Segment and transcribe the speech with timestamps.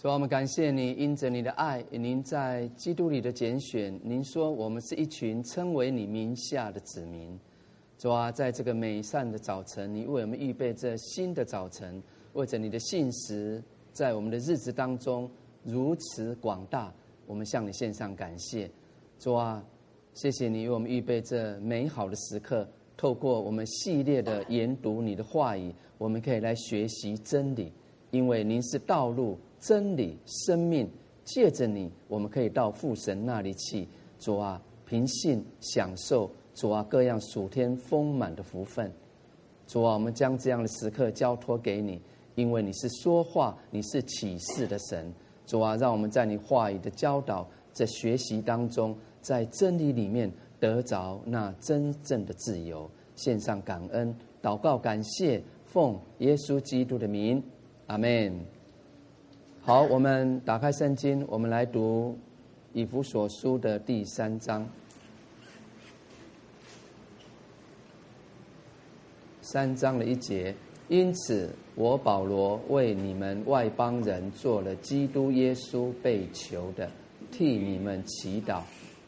[0.00, 4.00] 主啊，我们感谢你，因着你的爱，您在基督里的拣选。
[4.02, 7.38] 您说我们是一群称为你名下的子民。
[7.98, 12.02] 主啊，在这个美善的早晨，你为我们预备这新的早晨，
[12.32, 15.30] 为着你的信实，在我们的日子当中
[15.64, 16.90] 如此广大，
[17.26, 18.70] 我们向你献上感谢。
[19.18, 19.62] 主啊，
[20.14, 27.70] 谢谢你为我们预备这美好的时刻，透过我们系列的研读你的话语，我们可以来学习真理，
[28.12, 29.38] 因为您是道路。
[29.60, 30.90] 真理、生命，
[31.24, 33.86] 借着你，我们可以到父神那里去。
[34.18, 38.90] 主啊，凭信享受主啊各样属天丰满的福分。
[39.66, 42.00] 主啊，我们将这样的时刻交托给你，
[42.34, 45.12] 因为你是说话，你是启示的神。
[45.46, 52.90] 主啊，让我们在你话语的教导、在学习当中，在真理里面得着那真正的自由。
[53.14, 57.42] 献上感恩、祷告、感谢，奉耶稣基督的名，
[57.86, 58.59] 阿门。
[59.62, 62.16] 好，我们打开圣经，我们来读
[62.72, 64.66] 以弗所书的第三章。
[69.42, 70.54] 三章的一节，
[70.88, 76.90] 因此我保罗为你们外邦人做了基督耶稣被囚的，
[77.30, 78.62] 替你们祈祷。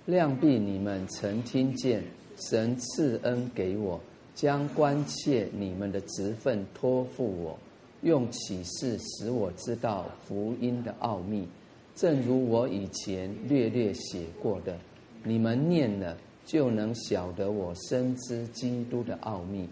[0.06, 2.04] 谅必你们曾听见
[2.36, 3.98] 神赐恩给我，
[4.34, 7.58] 将关切你们的职分托付我。
[8.02, 11.46] 用启示使我知道福音的奥秘，
[11.94, 14.76] 正如我以前略略写过的，
[15.24, 19.68] 你们念了就能晓得我深知基督的奥秘。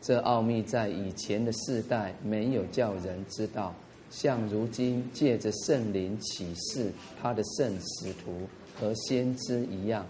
[0.00, 3.74] 这奥秘在以前的世代没有叫人知道，
[4.10, 8.40] 像如今借着圣灵启示他的圣使徒
[8.74, 10.06] 和先知一样。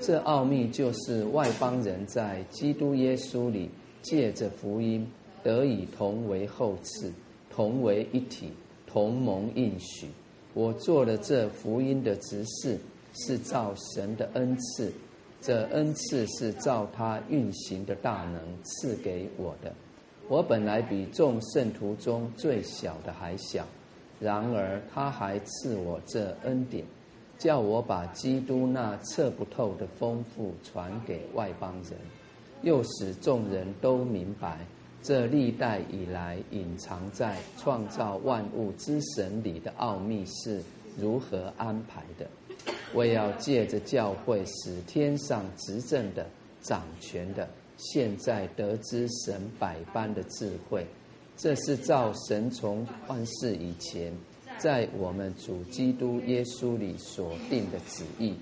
[0.00, 3.70] 这奥秘就是外邦人在基督耶稣里
[4.02, 5.06] 借着福音。
[5.44, 7.12] 得以同为后嗣，
[7.48, 8.50] 同为一体，
[8.84, 10.08] 同盟应许。
[10.54, 12.78] 我做了这福音的执事，
[13.12, 14.92] 是照神的恩赐。
[15.40, 19.70] 这恩赐是照他运行的大能赐给我的。
[20.26, 23.66] 我本来比众圣徒中最小的还小，
[24.18, 26.82] 然而他还赐我这恩典，
[27.36, 31.92] 叫我把基督那测不透的丰富传给外邦人，
[32.62, 34.58] 又使众人都明白。
[35.04, 40.62] 这历代以来隐藏在创造万物之神里的奥秘是
[40.98, 42.26] 如何安排的？
[42.94, 46.26] 我要借着教会，使天上执政的、
[46.62, 50.86] 掌权的，现在得知神百般的智慧。
[51.36, 54.10] 这是造神从万世以前，
[54.56, 58.34] 在我们主基督耶稣里所定的旨意。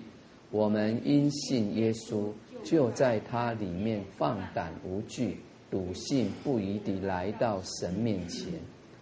[0.53, 2.29] 我们因信耶稣，
[2.63, 5.41] 就在他里面放胆无惧。
[5.73, 8.53] 笃信不疑地来到神面前，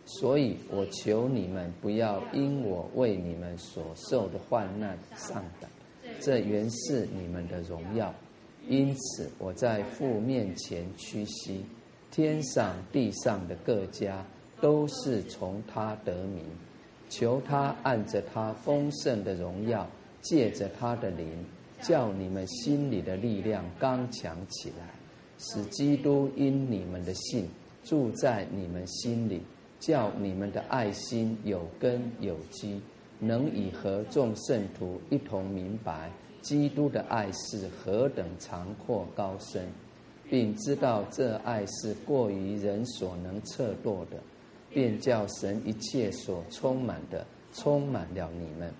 [0.06, 5.68] 所以我求你们不要因我为你们所受的患难丧胆，
[6.20, 8.14] 这原是你们的荣耀。
[8.68, 11.64] 因此我在父面前屈膝，
[12.12, 14.24] 天上地上的各家
[14.60, 16.44] 都是从他得名，
[17.08, 19.84] 求他按着他丰盛的荣耀，
[20.20, 21.26] 借着他的灵，
[21.80, 24.99] 叫你们心里的力量刚强起来。
[25.40, 27.48] 使基督因你们的信
[27.82, 29.40] 住在你们心里，
[29.78, 32.78] 叫你们的爱心有根有基，
[33.18, 36.12] 能以和众圣徒一同明白
[36.42, 39.66] 基督的爱是何等长阔高深，
[40.28, 44.18] 并知道这爱是过于人所能测度的，
[44.68, 48.70] 便叫神一切所充满的充满了你们。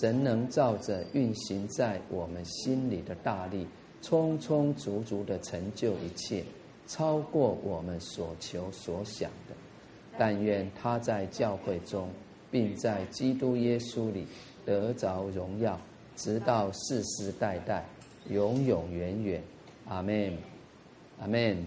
[0.00, 3.66] 神能照着运行在我们心里的大力。
[4.00, 6.44] 充充足足的成就一切，
[6.86, 9.54] 超过我们所求所想的。
[10.16, 12.08] 但愿他在教会中，
[12.50, 14.26] 并在基督耶稣里
[14.64, 15.78] 得着荣耀，
[16.16, 17.84] 直到世世代代，
[18.28, 19.42] 永永远远。
[19.86, 20.32] 阿门，
[21.20, 21.64] 阿门。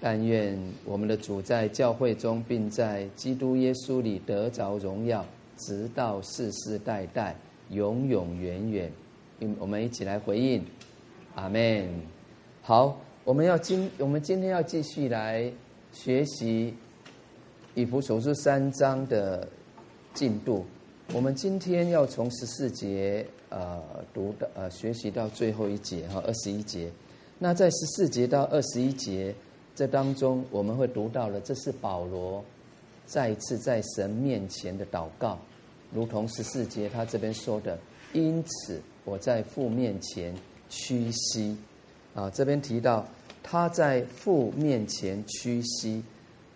[0.00, 5.24] 但愿我们的主在教会中，并在基督耶稣里得着荣耀，
[5.56, 7.34] 直到世世代代，
[7.70, 8.92] 永永远远。
[9.58, 10.64] 我们一起来回应。
[11.38, 11.88] 阿门。
[12.62, 15.48] 好，我们要今我们今天要继续来
[15.92, 16.74] 学习
[17.76, 19.48] 以弗所书三章的
[20.12, 20.66] 进度。
[21.14, 23.80] 我们今天要从十四节呃
[24.12, 26.90] 读的呃学习到最后一节哈二十一节。
[27.38, 29.32] 那在十四节到二十一节
[29.76, 32.44] 这当中，我们会读到了，这是保罗
[33.06, 35.38] 再一次在神面前的祷告，
[35.94, 37.78] 如同十四节他这边说的
[38.12, 40.34] ：“因此我在父面前。”
[40.68, 41.56] 屈膝，
[42.14, 43.06] 啊，这边提到
[43.42, 46.02] 他在父面前屈膝，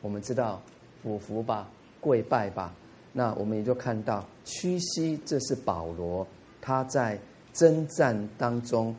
[0.00, 0.61] 我们知道
[1.03, 1.69] 俯伏吧，
[2.00, 2.75] 跪拜吧，
[3.12, 6.26] 那我们也就看到屈膝，这是保罗
[6.61, 7.19] 他在
[7.53, 8.94] 征战当中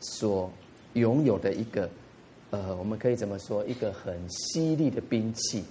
[0.00, 0.50] 所
[0.94, 1.88] 拥有的一个，
[2.50, 3.64] 呃，我们可以怎么说？
[3.66, 5.64] 一个很犀利的兵器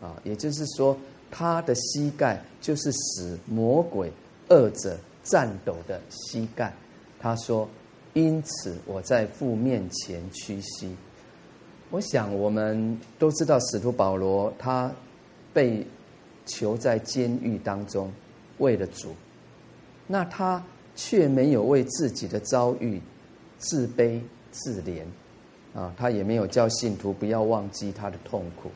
[0.00, 0.96] 啊，也就是说，
[1.30, 4.12] 他的膝盖就是使魔鬼
[4.48, 6.72] 恶者颤抖的膝盖。
[7.18, 7.68] 他说
[8.14, 10.94] ：“因此我在父面前屈膝。”
[11.90, 14.90] 我想我们都知道，使徒保罗他
[15.52, 15.86] 被
[16.44, 18.12] 囚在监狱当中，
[18.58, 19.14] 为了主，
[20.06, 20.62] 那他
[20.94, 23.00] 却没有为自己的遭遇
[23.58, 24.20] 自卑
[24.50, 25.04] 自怜。
[25.74, 28.70] 啊，他也没有叫信徒不要忘记他的痛苦，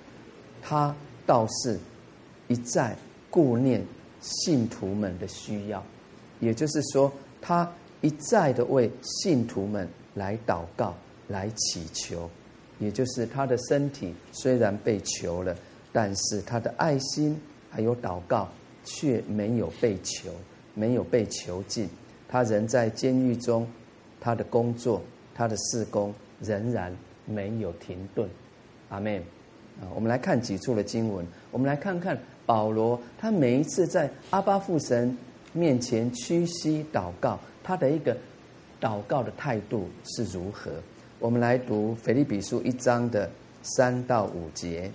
[0.61, 0.95] 他
[1.25, 1.81] 倒是
[2.47, 2.95] 一再
[3.31, 3.83] 顾念
[4.21, 5.83] 信徒们的需要，
[6.41, 7.11] 也就是说，
[7.41, 7.67] 他
[8.01, 10.95] 一再的为信徒们来祷告、
[11.29, 12.29] 来祈求。
[12.79, 15.55] 也就是他的身体虽然被囚了，
[15.93, 17.39] 但是他的爱心
[17.69, 18.49] 还有祷告
[18.85, 20.31] 却没有被囚，
[20.75, 21.89] 没有被囚禁。
[22.27, 23.67] 他仍在监狱中，
[24.19, 25.03] 他的工作、
[25.35, 26.97] 他的事工仍然
[27.27, 28.29] 没有停顿。
[28.89, 29.23] 阿门。
[29.81, 35.17] 啊，我们来看几处的经文，我们来看看保罗，他每一次在阿巴父神
[35.53, 37.39] 面前屈膝祷告，
[37.71, 38.17] 他的一个
[38.81, 40.73] 祷告的态度是如何。
[41.21, 43.31] 我们来读腓立比书一章的
[43.63, 44.91] 三到五节。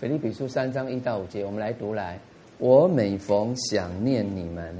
[0.00, 2.18] 腓立比书三章一到五节，我们来读来。
[2.58, 4.74] 我每逢想念你们，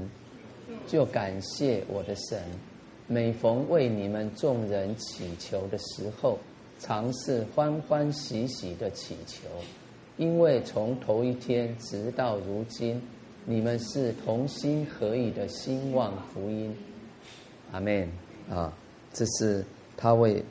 [0.85, 2.37] 就感谢我的神；
[3.07, 6.37] 每逢为你们众人祈求的时候，
[6.79, 9.47] 常是欢欢喜喜的祈求，
[10.17, 13.01] 因为从头一天直到如今，
[13.45, 16.75] 你们是同心合意的兴旺福音。
[17.71, 18.09] 阿门。
[18.49, 18.73] 啊，
[19.13, 19.63] 这是
[19.95, 20.43] 他为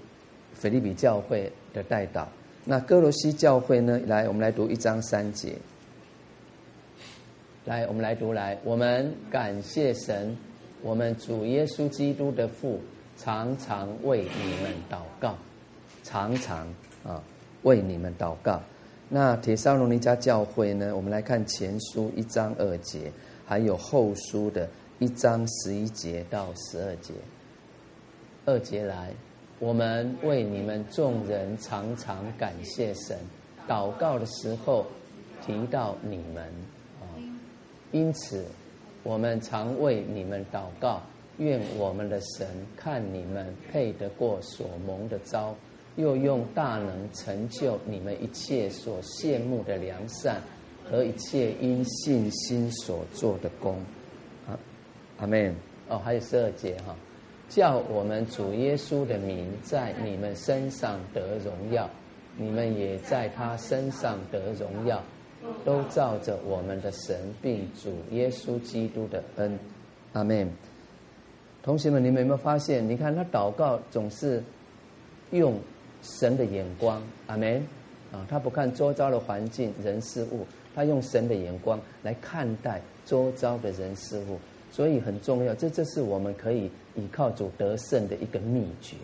[0.54, 2.26] 腓立比教会的代祷。
[2.64, 4.00] 那哥罗西教会呢？
[4.06, 5.54] 来，我们来读一章三节。
[7.66, 8.58] 来，我们来读来。
[8.64, 10.34] 我们感谢神，
[10.80, 12.80] 我们主耶稣基督的父，
[13.18, 15.36] 常常为你们祷告，
[16.02, 16.66] 常常
[17.04, 17.22] 啊
[17.62, 18.62] 为你们祷告。
[19.14, 20.96] 那帖撒罗尼迦教会呢？
[20.96, 23.12] 我们来看前书一章二节，
[23.44, 24.66] 还有后书的
[25.00, 27.12] 一章十一节到十二节。
[28.46, 29.12] 二节来，
[29.58, 33.18] 我们为你们众人常常感谢神，
[33.68, 34.86] 祷告的时候
[35.44, 36.44] 提到你们
[36.98, 37.04] 啊，
[37.90, 38.42] 因此
[39.02, 41.02] 我们常为你们祷告，
[41.36, 42.46] 愿我们的神
[42.78, 45.54] 看你们配得过所蒙的召，
[45.96, 50.40] 又用大能成就你们一切所羡慕的良善
[50.90, 53.74] 和一切因信心所做的工。
[54.46, 54.58] 啊，
[55.18, 55.54] 阿门。
[55.88, 56.94] 哦，还有十二节哈。
[57.48, 61.90] 叫我们主耶稣的名在你们身上得荣耀，
[62.38, 65.02] 你们也在他身上得荣耀，
[65.62, 69.58] 都照着我们的神并主耶稣基督的恩，
[70.14, 70.50] 阿门。
[71.62, 72.88] 同学们，你们有没有发现？
[72.88, 74.42] 你看他祷告总是
[75.30, 75.60] 用
[76.02, 77.64] 神的眼光，阿门
[78.12, 78.26] 啊！
[78.28, 84.38] 他不看周遭的环境、人事物，他用神的眼光来看待周遭的人事物。
[84.70, 88.96] 所以很重要，这这是我们可以依靠主得胜的一个秘诀。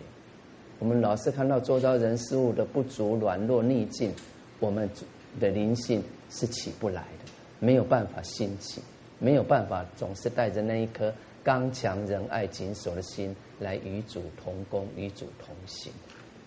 [0.79, 4.11] 我们老是看到周遭人事物的不足、软弱、逆境，
[4.59, 4.89] 我们
[5.39, 8.81] 的灵性是起不来的，没有办法兴起，
[9.19, 15.91] 没有办法总是带着那一颗刚强、仁爱、谨守的心来与主同工、与主同行。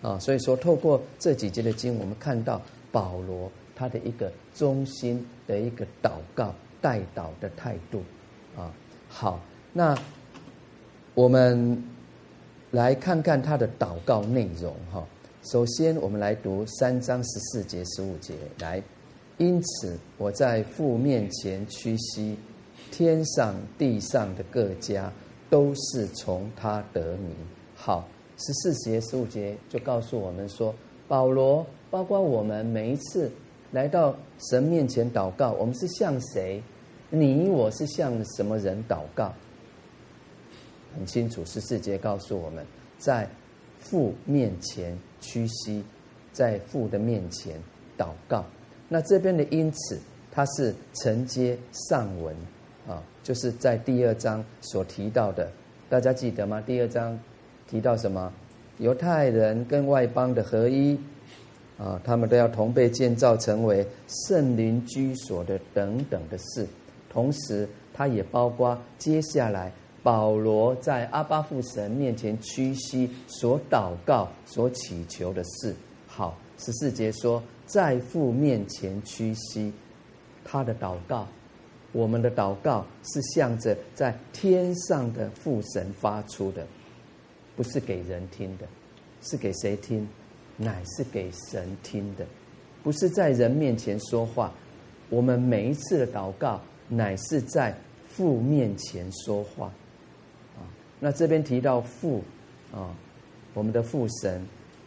[0.03, 8.03] 啊，所以说透过这几节的经，我们看到保罗他的一个中心的一个祷告、代祷的态度，
[8.55, 8.71] 啊。
[9.07, 9.39] 好，
[9.71, 9.97] 那
[11.15, 11.81] 我们
[12.71, 15.03] 来看看他的祷告内容哈。
[15.43, 18.33] 首先，我们来读三章十四节、十五节。
[18.59, 18.81] 来，
[19.37, 22.37] 因此我在父面前屈膝，
[22.91, 25.11] 天上地上的各家
[25.49, 27.35] 都是从他得名。
[27.75, 30.73] 好，十四节、十五节就告诉我们说，
[31.07, 33.31] 保罗包括我们每一次
[33.71, 34.15] 来到
[34.49, 36.61] 神面前祷告，我们是向谁？
[37.09, 39.31] 你我是向什么人祷告？
[40.95, 42.65] 很清楚，十四节告诉我们，
[42.97, 43.29] 在
[43.79, 45.83] 父面前屈膝，
[46.31, 47.55] 在父的面前
[47.97, 48.43] 祷告。
[48.89, 49.99] 那这边的因此，
[50.31, 52.35] 它是承接上文
[52.87, 55.51] 啊，就是在第二章所提到的，
[55.89, 56.61] 大家记得吗？
[56.61, 57.19] 第二章
[57.67, 58.31] 提到什么？
[58.79, 60.97] 犹太人跟外邦的合一
[61.77, 66.67] 啊，他们都要同被建造成为圣灵居所的等等的事。
[67.09, 75.75] 同时，他也包括接下来保罗在阿巴父神面前屈膝所祷告、所祈求的事。
[76.07, 79.71] 好，十四节说，在父面前屈膝。
[80.43, 81.27] 他的祷告，
[81.91, 86.65] 我们的祷告是向着在天上的父神发出的，
[87.55, 88.65] 不是给人听的，
[89.21, 90.07] 是给谁听？
[90.57, 92.25] 乃是给神听的，
[92.83, 94.53] 不是在人面前说话。
[95.09, 97.75] 我们每一次的祷告，乃是在
[98.07, 99.67] 父面前说话。
[100.55, 100.61] 啊，
[100.99, 102.23] 那这边提到父
[102.71, 102.95] 啊，
[103.53, 104.45] 我们的父神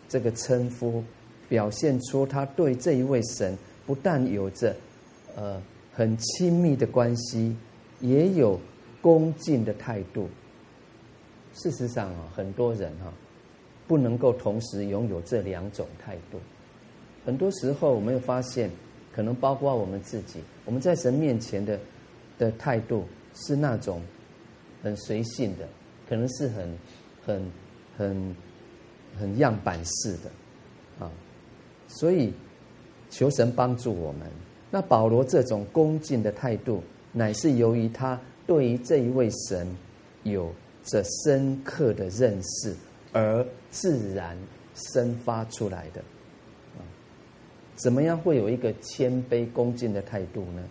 [0.08, 1.02] 这个称呼，
[1.48, 4.74] 表现出他对这一位神不但有着。
[5.36, 5.60] 呃，
[5.92, 7.54] 很亲密的关系，
[8.00, 8.58] 也有
[9.02, 10.28] 恭敬的态度。
[11.56, 13.12] 事实上啊，很多人哈，
[13.88, 16.38] 不能够同时拥有这两种态度。
[17.24, 18.70] 很多时候，我们会发现，
[19.12, 21.80] 可能包括我们自己，我们在神面前的
[22.38, 24.02] 的态度是那种
[24.82, 25.66] 很随性的，
[26.08, 26.78] 可能是很
[27.24, 27.50] 很
[27.96, 28.36] 很
[29.18, 30.30] 很样板式的
[31.04, 31.10] 啊。
[31.88, 32.32] 所以，
[33.08, 34.20] 求神帮助我们。
[34.70, 36.82] 那保罗这种恭敬的态度，
[37.12, 39.66] 乃是由于他对于这一位神
[40.24, 40.52] 有
[40.86, 42.74] 这深刻的认识
[43.12, 44.38] 而自然
[44.74, 46.00] 生发出来的。
[46.00, 46.80] 啊
[47.76, 50.62] 怎么样会有一个谦卑恭敬的态度呢？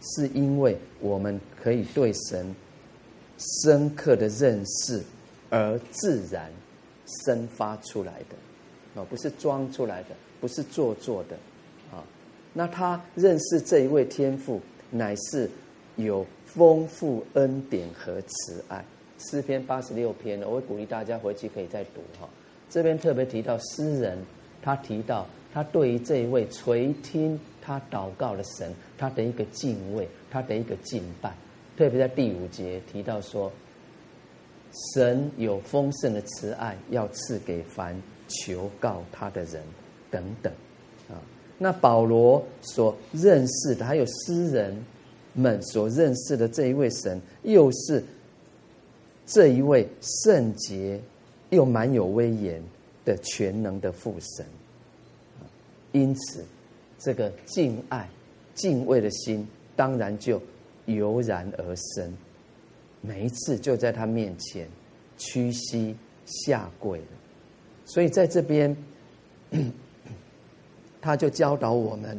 [0.00, 2.54] 是因为我们可以对神
[3.62, 5.02] 深刻的认识
[5.50, 6.52] 而自然
[7.24, 10.08] 生发出来的，啊，不是装出来的，
[10.40, 11.36] 不是做作的。
[11.90, 12.02] 啊
[12.52, 14.60] 那他认识这一位天父，
[14.90, 15.50] 乃是
[15.96, 18.84] 有丰富恩典和慈爱。
[19.22, 22.28] 诗篇八十六篇，我会鼓励大家回去可以再读哈。
[22.68, 24.18] 这边特别提到诗人，
[24.62, 31.34] 他提到他对于这一位垂听他祷告的神，他的一个敬畏，他的一个敬拜。
[31.76, 33.50] 特别在第五节提到说，
[34.94, 37.94] 神有丰盛的慈爱，要赐给凡
[38.28, 39.62] 求告他的人，
[40.10, 40.52] 等等
[41.08, 41.20] 啊。
[41.58, 44.84] 那保罗所认识的，还有诗人
[45.34, 48.02] 们所认识的这一位神，又是
[49.32, 51.00] 这一位圣洁
[51.50, 52.62] 又蛮有威严
[53.04, 54.44] 的全能的父神。
[55.92, 56.44] 因此，
[56.98, 58.08] 这个敬爱、
[58.54, 60.40] 敬畏的心，当然就
[60.86, 62.16] 油然而生。
[63.00, 64.68] 每一次就在他面前
[65.16, 65.96] 屈膝
[66.26, 67.06] 下跪了。
[67.84, 68.76] 所以在这边。
[71.02, 72.18] 他就教导我们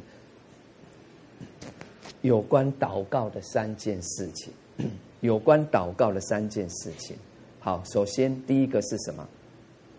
[2.21, 4.53] 有关祷告的三件事情，
[5.21, 7.15] 有关祷告的三件事情。
[7.59, 9.27] 好，首先第一个是什么？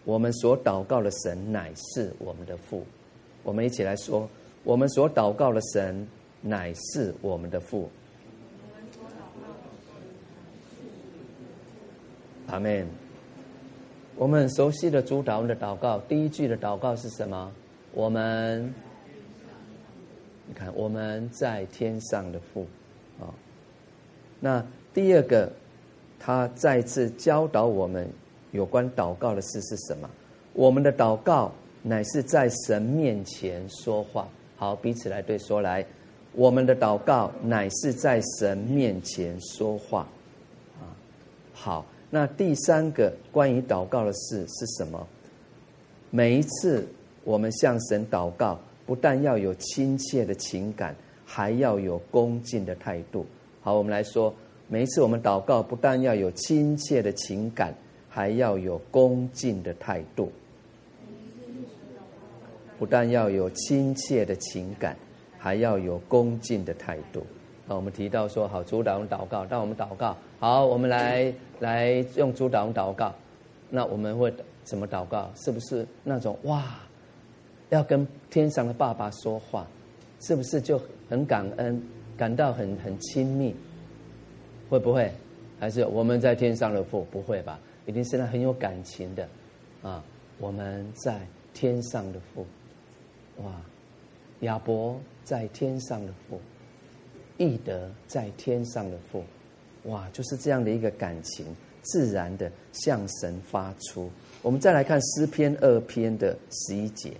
[0.04, 2.84] 我们所祷告的神乃是我们的父。
[3.42, 4.28] 我们一起来说：
[4.62, 6.06] 我们所祷告的神
[6.42, 7.90] 乃是我们的父。
[12.48, 12.86] 阿门。
[14.16, 17.50] 我们很熟悉的主祷文的祷告，第一句的祷告是什么？
[17.92, 18.72] 我们，
[20.46, 22.66] 你看，我们在天上的父，
[23.18, 23.26] 啊，
[24.44, 25.50] 那第二个，
[26.20, 28.06] 他再次教导我们
[28.52, 30.10] 有关祷告的事是什么？
[30.52, 31.50] 我们的祷告
[31.82, 34.28] 乃是在神面前说话。
[34.54, 35.82] 好，彼此来对说来，
[36.34, 40.06] 我们的祷告乃是在神面前说话。
[40.78, 40.92] 啊，
[41.54, 45.08] 好，那第三个关于祷告的事是什么？
[46.10, 46.86] 每一次。
[47.24, 53.24] 我们向神祷告，不但要有亲切的情感，还要有恭敬的态度。
[53.64, 54.30] 好，我们来说，
[54.68, 57.74] 每一次我们祷告，不但要有亲切的情感，
[58.10, 60.30] 还要有恭敬的态度。
[62.78, 64.94] 不但要有亲切的情感，
[65.38, 67.24] 还要有恭敬的态度。
[67.66, 73.14] 那，我们提到说，好，主祷文祷告，当我们祷告，好，我们来来用主祷文祷告。
[73.70, 74.30] 那我们会
[74.62, 75.30] 怎么祷告？
[75.36, 76.62] 是不是那种哇？
[77.70, 79.66] 要跟天上的爸爸说话，
[80.20, 80.78] 是不是就
[81.08, 81.82] 很感恩，
[82.16, 83.54] 感到很很亲密？
[84.68, 85.10] 会不会？
[85.60, 87.06] 还是我们在天上的父？
[87.10, 87.58] 不会吧？
[87.86, 89.28] 一定是那很有感情的
[89.82, 90.04] 啊！
[90.38, 91.20] 我们在
[91.52, 92.44] 天上的父，
[93.42, 93.60] 哇！
[94.40, 96.40] 亚伯在天上的父，
[97.38, 99.22] 义德在天上的父，
[99.84, 100.08] 哇！
[100.12, 101.46] 就是这样的一个感情，
[101.82, 104.10] 自然的向神发出。
[104.42, 107.12] 我们再来看诗篇二篇的十一节。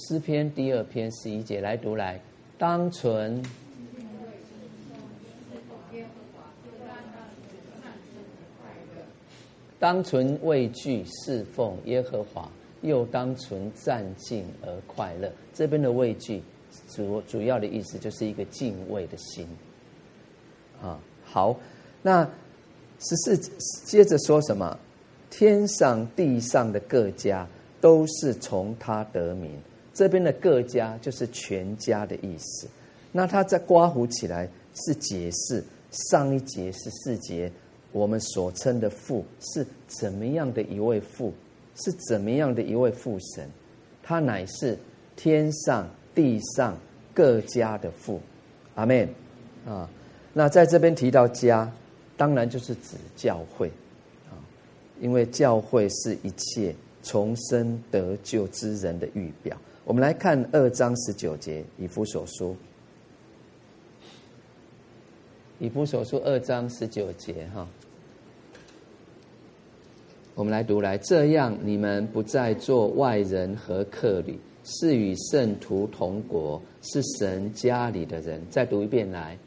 [0.00, 2.20] 诗篇第二篇十一节来读来，
[2.56, 3.42] 当存
[9.76, 12.48] 当存畏惧侍奉耶和华，
[12.82, 15.30] 又当存战兢而快乐。
[15.52, 16.40] 这边的畏惧
[16.88, 19.48] 主主要的意思就是一个敬畏的心。
[20.80, 21.58] 啊，好，
[22.02, 22.24] 那
[23.00, 23.36] 十四
[23.84, 24.78] 接着说什么？
[25.28, 27.46] 天上地上的各家。
[27.80, 29.52] 都是从他得名。
[29.98, 32.68] 这边的各家就是全家的意思。
[33.10, 37.50] 那他在刮胡起来是解释上一节十四节
[37.90, 41.34] 我们所称的父是怎么样的一位父，
[41.74, 43.50] 是怎么样的一位父神？
[44.00, 44.78] 他乃是
[45.16, 46.78] 天上地上
[47.12, 48.20] 各家的父。
[48.76, 49.08] 阿门
[49.66, 49.90] 啊！
[50.32, 51.68] 那在这边提到家，
[52.16, 53.66] 当然就是指教会
[54.30, 54.38] 啊，
[55.00, 59.56] 因为教会是一切重生得救之人的预表。
[59.88, 62.54] 我们来看二章十九节，以弗所书。
[65.58, 67.66] 以弗所书二章十九节，哈，
[70.34, 78.42] 我们来读来，这样你们不再做外人和客旅，是与圣徒同国，是神家里的人。
[78.50, 79.38] 再读一遍来。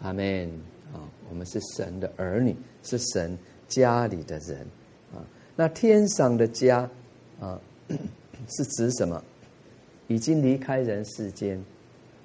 [0.00, 0.67] 阿门。
[1.30, 3.36] 我们是神的儿女，是神
[3.68, 4.60] 家里的人
[5.12, 5.24] 啊。
[5.56, 6.88] 那天上的家
[7.40, 7.60] 啊，
[8.48, 9.22] 是指什么？
[10.06, 11.62] 已经离开人世间，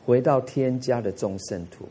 [0.06, 1.86] 回到天家的众圣徒。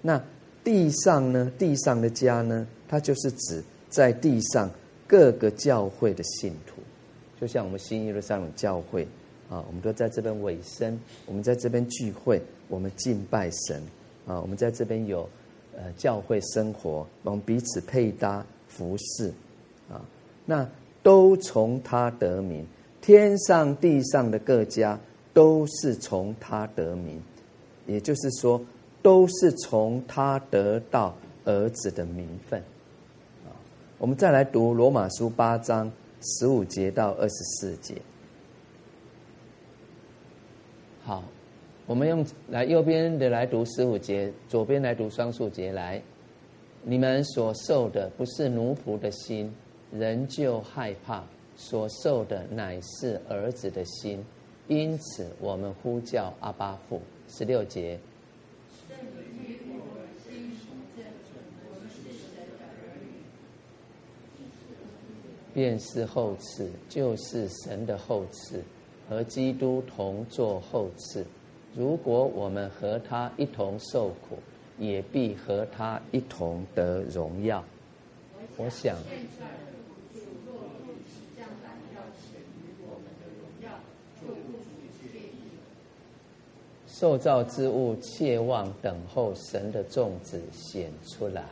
[0.00, 0.22] 那
[0.62, 1.52] 地上呢？
[1.58, 2.66] 地上的家呢？
[2.88, 4.70] 它就是指在地上
[5.06, 6.80] 各个教会的信徒，
[7.40, 9.06] 就像我们新耶路撒冷教会
[9.50, 13.82] 啊，我们都在这边委身，我们在这边聚会，我们敬拜神
[14.26, 15.28] 啊，我们在这边有。
[15.76, 19.28] 呃，教会生活，我们彼此配搭服侍，
[19.90, 20.00] 啊，
[20.46, 20.68] 那
[21.02, 22.64] 都从他得名，
[23.00, 24.98] 天上地上的各家
[25.32, 27.20] 都是从他得名，
[27.86, 28.60] 也就是说，
[29.02, 32.60] 都是从他得到儿子的名分，
[33.44, 33.50] 啊，
[33.98, 35.90] 我们再来读罗马书八章
[36.22, 38.00] 十五节到二十四节，
[41.02, 41.24] 好。
[41.86, 45.70] 我们用来右边的来读十五节，左边来读双数节。
[45.70, 46.02] 来，
[46.82, 49.54] 你们所受的不是奴仆的心，
[49.92, 51.22] 仍旧害怕；
[51.56, 54.24] 所受的乃是儿子的心，
[54.66, 57.02] 因此我们呼叫阿巴父。
[57.28, 57.98] 十六节，
[65.52, 68.56] 便是后嗣，就是神的后嗣，
[69.06, 71.22] 和基督同作后嗣。
[71.76, 74.38] 如果我们和他一同受苦，
[74.78, 77.64] 也必和他一同得荣耀。
[78.56, 78.96] 我想，
[86.86, 91.44] 受造之物切望等候神的众子显出来，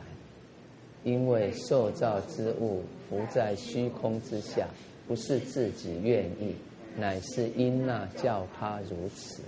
[1.03, 4.65] 因为受造之物伏在虚空之下，
[5.05, 6.55] 不是自己愿意，
[6.97, 9.43] 乃是因那叫他如此。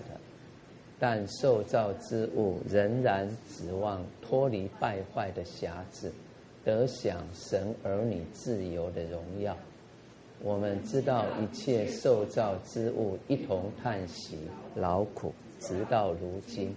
[1.07, 6.11] 但受造之物仍然指望脱离败坏的辖制，
[6.63, 9.55] 得享神儿女自由的荣耀。
[10.41, 14.39] 我们知道一切受造之物一同叹息
[14.73, 16.73] 劳苦，直到如今。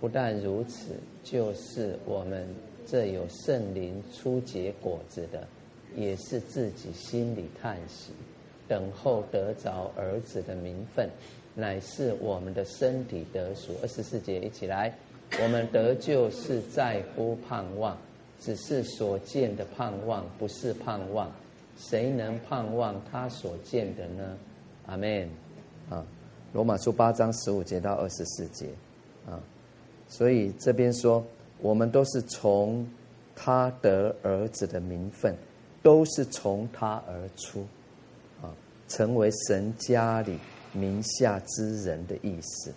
[0.00, 2.44] 不但如此，就是我们
[2.84, 5.46] 这有圣灵初结果子的，
[5.94, 8.10] 也是自己心里叹息，
[8.66, 11.08] 等候得着儿子的名分。
[11.54, 13.72] 乃是我们的身体得赎。
[13.82, 14.94] 二十四节一起来，
[15.42, 17.96] 我们得救是在乎盼望，
[18.40, 21.30] 只是所见的盼望，不是盼望。
[21.78, 24.36] 谁能盼望他所见的呢？
[24.86, 25.28] 阿门。
[25.90, 26.04] 啊，
[26.52, 28.66] 罗马书八章十五节到二十四节
[29.26, 29.40] 啊，
[30.08, 31.24] 所以这边说，
[31.60, 32.86] 我们都是从
[33.34, 35.34] 他得儿子的名分，
[35.82, 37.66] 都是从他而出
[38.42, 38.54] 啊，
[38.86, 40.38] 成为神家里。
[40.72, 42.72] 名下之人的意思，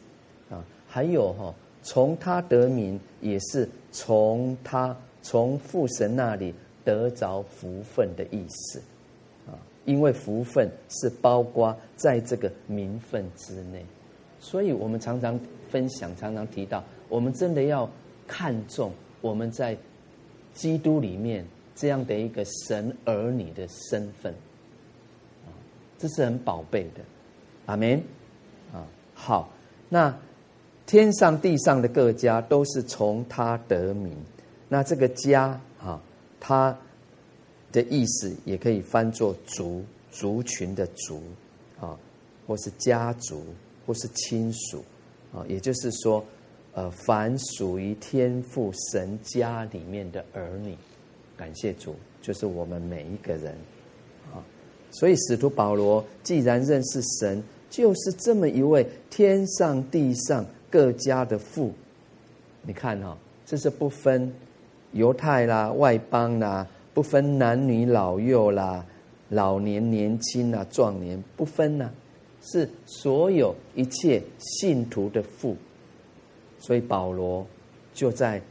[0.49, 6.53] 啊，还有哈，从他得名也是从他从父神那里
[6.84, 8.79] 得着福分的意思，
[9.47, 9.55] 啊，
[9.86, 13.86] 因为福分是包括在这个名分之内，
[14.39, 17.89] 所以我们常常分享，常常提到，我们真的要
[18.27, 19.77] 看重我们在
[20.53, 24.34] 基督里面这样的一个神儿女的身份，
[25.45, 25.49] 啊，
[25.97, 27.01] 这是很宝贝的。
[27.65, 28.01] 阿门，
[28.71, 29.51] 啊，好，
[29.89, 30.15] 那
[30.86, 34.15] 天上地上的各家都是从他得名，
[34.69, 35.99] 那这个家啊，
[36.39, 36.78] 他
[37.71, 41.23] 的意思也可以翻作族族群的族
[41.80, 41.97] 啊，
[42.45, 43.43] 或是家族，
[43.88, 44.84] 或是亲属
[45.34, 46.23] 啊，也就是说，
[46.73, 50.78] 呃，凡属于天父神家里面的儿女，
[51.36, 53.56] 感谢主，就是我们每一个人。
[54.32, 54.38] 啊，
[54.91, 57.43] 所以使徒保罗既然认识神。
[57.69, 61.73] 就是这么一位天上地上各家的父，
[62.62, 64.34] 你看哈，这是不分
[64.91, 68.86] 犹太啦、外邦啦，不分男女老幼啦、
[69.30, 71.91] 老年年轻啦、壮年不分呐、
[72.41, 75.56] 是所有一切信徒的父。
[76.60, 77.45] 所以保罗
[77.93, 78.41] 就在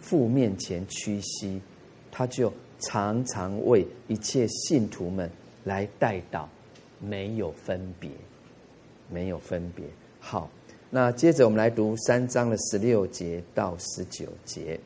[0.00, 1.60] 父面前屈膝，
[2.10, 5.30] 他就常常为一切信徒们
[5.64, 6.46] 来代祷，
[6.98, 8.10] 没有分别，
[9.12, 9.84] 没有分别。
[10.18, 10.50] 好。
[10.94, 14.78] 那接着我们来读三章的十六节到十九节，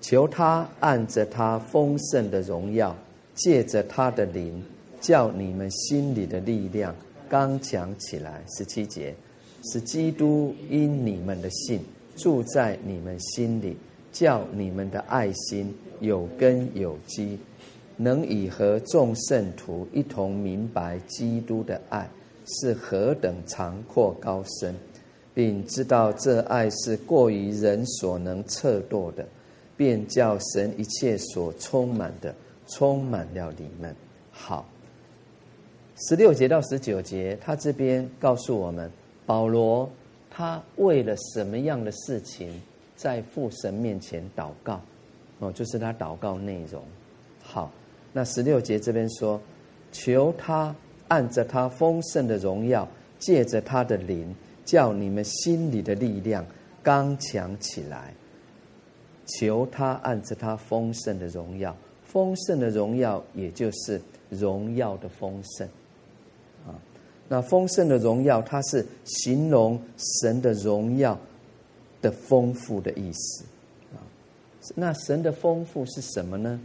[0.00, 2.96] 求他按着他丰盛的荣耀，
[3.34, 4.62] 借着他的灵，
[5.00, 6.94] 叫你们心里的力量
[7.28, 8.40] 刚强起来。
[8.56, 9.12] 十七节，
[9.64, 11.80] 使基督因你们的信
[12.14, 13.76] 住在你们心里，
[14.12, 17.36] 叫你们的爱心有根有基，
[18.02, 22.08] 能以和众圣徒一同明白基督的爱。
[22.44, 24.74] 是何等长阔高深，
[25.32, 29.24] 并知道这爱是过于人所能测度的，
[29.76, 32.34] 便叫神一切所充满的
[32.66, 33.94] 充满了你们。
[34.32, 34.66] 好，
[35.96, 38.90] 十六节到十九节，他这边告诉我们，
[39.24, 39.88] 保罗
[40.28, 42.60] 他为了什么样的事情
[42.96, 44.80] 在父神面前祷告？
[45.38, 46.82] 哦，就是他祷告内容。
[47.40, 47.70] 好，
[48.12, 49.40] 那十六节这边说，
[49.90, 50.74] 求他。
[51.08, 56.42] 按着他丰盛的荣耀，借着他的灵，叫你们心里的力量
[56.82, 58.14] 刚强起来。
[59.26, 65.68] 求他按着他丰盛的荣耀，丰盛的荣耀也就是荣耀的丰盛
[66.66, 66.80] 啊。
[67.28, 71.18] 那丰盛的荣耀，它是形容神的荣耀
[72.00, 73.44] 的丰富的意思
[73.92, 74.00] 啊。
[74.74, 76.58] 那神的丰富是什么呢？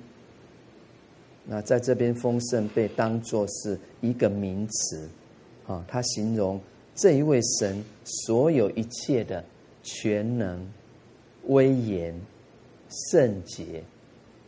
[1.49, 5.07] 那在这边，丰盛被当作是一个名词，
[5.65, 6.59] 啊，它形容
[6.93, 9.41] 这一位神所有一切的
[9.81, 10.69] 全能、
[11.45, 12.13] 威严、
[12.89, 13.81] 圣洁、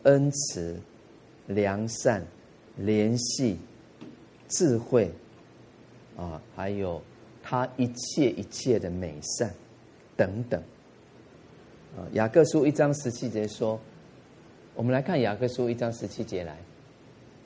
[0.04, 0.78] 恩慈、
[1.48, 2.22] 良善、
[2.82, 3.56] 怜恤、
[4.50, 5.10] 智慧，
[6.18, 7.02] 啊，还有
[7.42, 9.50] 他一切一切的美善
[10.18, 10.62] 等等。
[11.98, 13.80] 啊，雅各书一章十七节说，
[14.76, 16.58] 我们来看雅各书一章十七节来。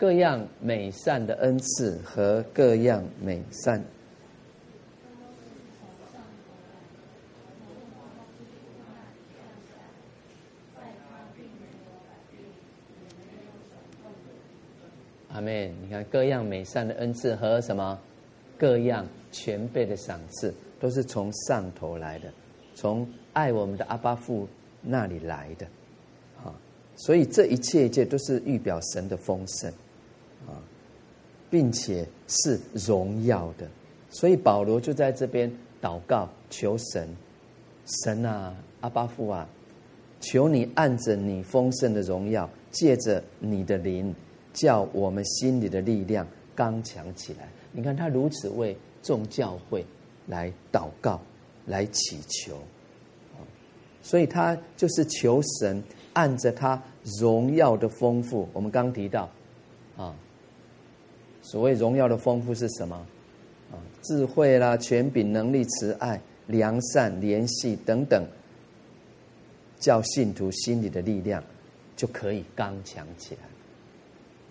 [0.03, 3.81] 各样美善的恩赐和各样美善，
[15.29, 15.73] 阿门。
[15.81, 17.97] 你看，各样美善的恩赐和什么？
[18.57, 22.29] 各样全备的赏赐，都是从上头来的，
[22.75, 24.49] 从爱我们的阿爸父
[24.81, 25.65] 那里来的。
[26.43, 26.53] 啊，
[26.97, 29.71] 所以这一切一切都是预表神的丰盛。
[31.53, 33.69] 并且是荣耀的，
[34.09, 35.47] 所以保罗就在这边
[35.79, 37.07] 祷告求神，
[37.85, 39.47] 神啊，阿爸父啊，
[40.19, 44.11] 求你按着你丰盛的荣耀，借着你的灵，
[44.51, 47.47] 叫我们心里的力量刚强起来。
[47.71, 49.85] 你看他如此为众教会
[50.25, 51.21] 来祷告，
[51.67, 52.57] 来祈求，
[54.01, 56.81] 所以他就是求神按着他
[57.19, 58.49] 荣耀的丰富。
[58.53, 59.29] 我们刚提到，
[61.43, 62.95] 所谓荣耀的丰富是什么？
[63.71, 68.25] 啊，智慧啦、权柄、能力、慈爱、良善、怜恤等等，
[69.77, 71.43] 叫信徒心里的力量
[71.97, 73.41] 就可以刚强起来。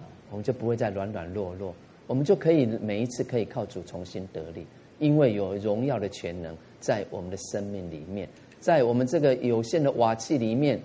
[0.01, 1.75] 啊，我们就不会再软软弱弱，
[2.07, 4.67] 我们就可以每一次可以靠主重新得力，
[4.99, 8.29] 因为有荣耀的权能在我们的生命里面，
[8.61, 10.79] 在我们这个有限的瓦器里面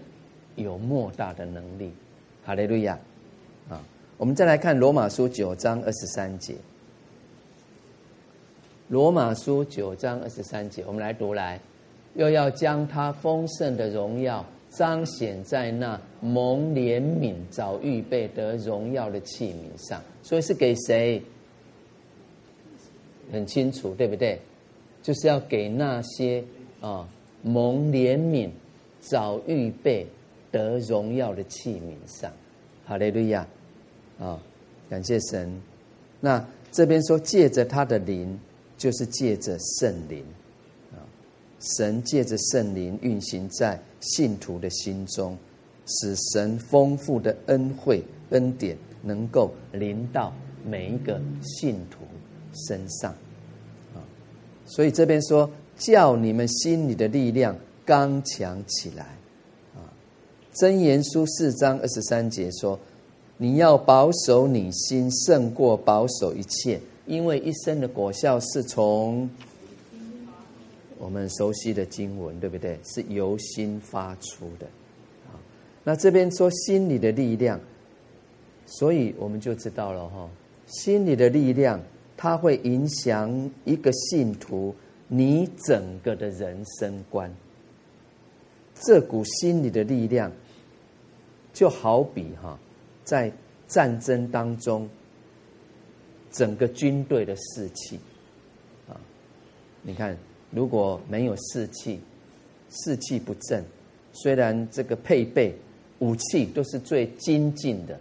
[0.56, 1.92] 有莫大的能力。
[2.46, 2.98] 哈利路亚。
[4.18, 6.56] 我们再来看罗马书九章二十三节。
[8.88, 11.60] 罗马书九章二十三节，我们来读来，
[12.16, 20.02] 又要将他丰盛的荣耀彰显在那蒙怜悯、早预备得荣耀的器皿上。
[20.24, 21.22] 所以是给谁？
[23.32, 24.40] 很清楚，对不对？
[25.04, 26.44] 就是要给那些
[26.82, 27.08] 啊
[27.44, 28.50] 蒙怜悯、
[29.00, 30.08] 早预备
[30.50, 32.32] 得荣耀的器皿上。
[32.88, 33.46] 哈利路亚。
[34.20, 34.42] 啊、
[34.90, 35.62] 感谢神。
[36.20, 38.40] 那这边说借着他的灵，
[38.78, 40.26] 就是借着圣灵
[40.92, 41.06] 啊。
[41.78, 45.38] 神借着圣灵运行在信徒的心中，
[45.86, 50.34] 使神丰富的恩惠恩典能够临到
[50.66, 52.00] 每一个信徒
[52.68, 53.12] 身上
[53.94, 54.02] 啊。
[54.66, 59.04] 所以这边说，叫你们心里的力量刚强起来
[59.76, 59.86] 啊。
[60.56, 62.80] 箴言书四章二十三节说。
[63.38, 69.30] 你要保守你心，胜过保守一切，因为一生的果效是从
[70.98, 72.80] 我们熟悉的经文，对不对？
[72.84, 74.66] 是由心发出的。
[75.28, 75.38] 啊，
[75.84, 77.60] 那这边说心里的力量，
[78.66, 80.28] 所以我们就知道了哈，
[80.66, 81.80] 心里的力量，
[82.18, 84.74] 它会影响一个信徒
[85.08, 87.32] 你整个的人生观。
[88.82, 90.32] 这股心里的力量，
[91.54, 92.60] 就好比哈，
[93.08, 93.32] 在
[93.68, 94.90] 战争当中，
[96.30, 97.98] 整个军队的士气，
[98.90, 99.00] 啊，
[99.82, 100.18] 你看。
[100.50, 102.00] 如果没有士气，
[102.72, 103.62] 士气不振，
[104.14, 105.54] 虽然这个配备
[106.00, 108.00] 武器都是最精进的，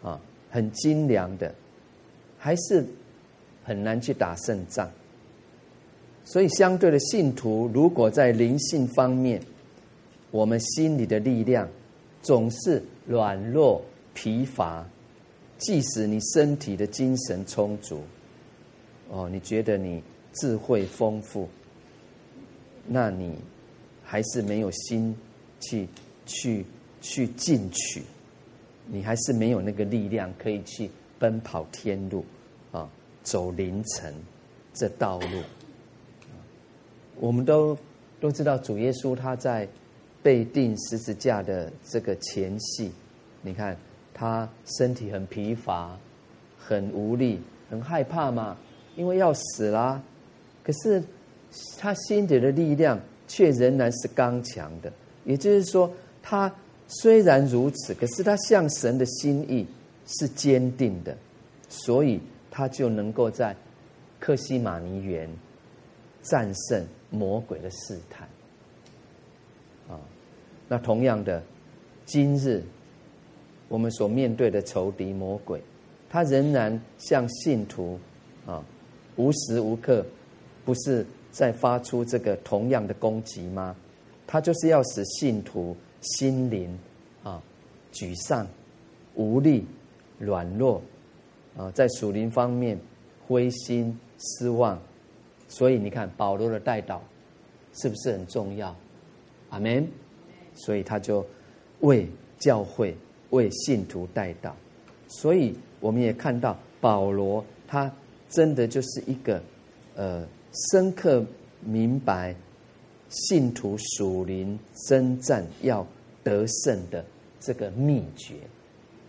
[0.00, 0.18] 啊，
[0.48, 1.52] 很精良的，
[2.38, 2.86] 还是
[3.64, 4.88] 很难去打胜仗。
[6.24, 9.42] 所以，相对的信徒，如果在灵性方面，
[10.30, 11.68] 我们心里的力量
[12.22, 13.82] 总是软弱
[14.20, 14.84] 疲乏，
[15.58, 18.02] 即使你身体的精神充足，
[19.08, 20.02] 哦，你觉得你
[20.32, 21.48] 智慧丰富。
[22.84, 23.36] 那你
[24.02, 25.16] 还是没有心
[25.60, 25.86] 去
[26.26, 26.64] 去
[27.00, 28.02] 去进取，
[28.88, 32.24] 你还是没有那个力量可以去奔跑天路
[32.72, 32.90] 啊，
[33.22, 34.12] 走灵程
[34.74, 35.42] 这道路。
[37.20, 37.78] 我们都
[38.18, 39.68] 都知道，主耶稣他在
[40.24, 42.90] 被钉十字架的这个前夕，
[43.42, 43.76] 你看
[44.18, 45.96] 他身体很疲乏，
[46.58, 48.56] 很无力，很害怕嘛，
[48.96, 50.02] 因为要死啦。
[50.64, 51.02] 可是。
[51.78, 54.92] 他心底的力量却仍然是刚强的，
[55.24, 55.90] 也就是说，
[56.22, 56.54] 他
[56.88, 59.66] 虽然如此，可是他向神的心意
[60.06, 61.16] 是坚定的，
[61.70, 63.56] 所以他就能够在
[64.20, 65.26] 克西马尼园
[66.20, 68.28] 战胜魔鬼的试探。
[69.88, 69.98] 啊，
[70.68, 71.42] 那同样的，
[72.04, 72.62] 今日
[73.68, 75.62] 我们所面对的仇敌魔鬼，
[76.08, 77.98] 他仍然向信徒
[78.46, 78.64] 啊，
[79.16, 80.04] 无时无刻
[80.64, 81.06] 不是。
[81.30, 83.76] 在发出这个同样的攻击吗？
[84.26, 86.76] 他就是要使信徒心灵
[87.22, 87.40] 啊
[87.92, 88.46] 沮丧、
[89.14, 89.64] 无力、
[90.18, 90.82] 软弱
[91.54, 92.76] 啊，在属灵方面
[93.26, 94.80] 灰心失望。
[95.48, 96.98] 所以你看保罗的代祷
[97.74, 98.74] 是不是很重要？
[99.50, 99.86] 阿门。
[100.54, 101.24] 所以他就
[101.80, 102.96] 为教会、
[103.30, 104.54] 为信徒带到。
[105.08, 107.90] 所以我们也看到保罗他
[108.28, 109.42] 真的就是一个
[109.94, 110.26] 呃。
[110.72, 111.24] 深刻
[111.60, 112.34] 明白
[113.10, 115.86] 信徒属灵征战要
[116.24, 117.04] 得胜的
[117.38, 118.36] 这个秘诀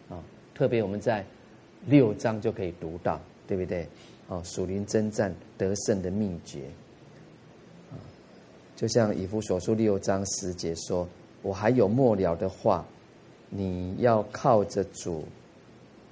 [0.09, 0.21] 啊，
[0.53, 1.25] 特别我们在
[1.87, 3.87] 六章就可以读到，对不对？
[4.27, 6.65] 哦，属灵征战得胜的秘诀，
[8.75, 11.07] 就像以弗所书六章十节说
[11.41, 12.85] ：“我还有末了的话，
[13.49, 15.25] 你要靠着主，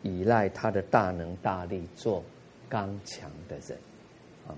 [0.03, 2.23] 依赖他的大能大力，做
[2.67, 3.77] 刚强的人。”
[4.47, 4.55] 啊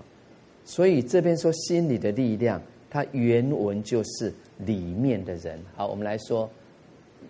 [0.64, 5.60] 所以这边说心里的力量，它原文就是里面的人。
[5.74, 6.48] 好，我们来说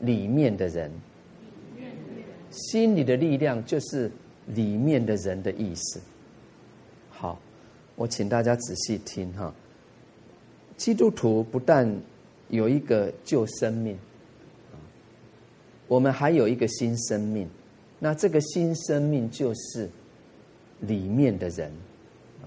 [0.01, 0.91] 里面的人，
[2.51, 4.11] 心里的力量就是
[4.49, 6.01] 里面的人的意思。
[7.09, 7.41] 好，
[7.97, 9.55] 我请大家仔细听哈。
[10.77, 11.91] 基督徒不但
[12.49, 13.99] 有一个救生命，
[15.91, 17.49] 我们还有一个新生命。
[17.99, 19.91] 那这个新生命就是
[20.79, 21.69] 里面的人。
[22.41, 22.47] 啊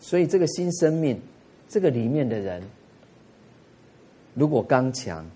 [0.00, 1.20] 所以，这个新生命，
[1.68, 2.62] 这个里面的人，
[4.32, 5.28] 如果刚强，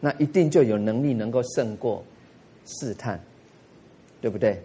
[0.00, 2.02] 那一定就有能力能够胜过
[2.64, 3.20] 试探，
[4.20, 4.60] 对不对？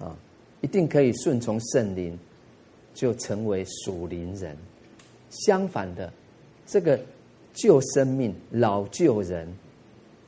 [0.00, 0.16] 啊，
[0.60, 2.18] 一定可以顺从圣灵，
[2.94, 4.56] 就成为属灵人。
[5.30, 6.12] 相反的，
[6.66, 6.98] 这个
[7.52, 9.46] 旧生命、老旧人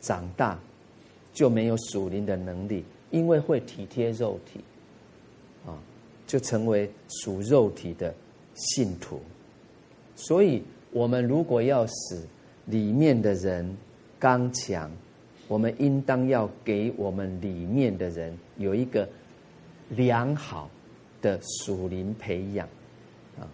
[0.00, 0.56] 长大
[1.38, 4.60] 就没有属灵的能力，因为会体贴肉体。
[5.64, 5.78] 啊
[6.26, 6.90] 就成为
[7.22, 8.14] 属肉体的
[8.54, 9.18] 信徒，
[10.14, 12.22] 所以，我们如果要使
[12.66, 13.76] 里面的人
[14.18, 14.90] 刚强，
[15.48, 19.08] 我们应当要给我们里面的人有一个
[19.88, 20.68] 良好
[21.22, 22.68] 的属灵培养
[23.38, 23.48] 啊。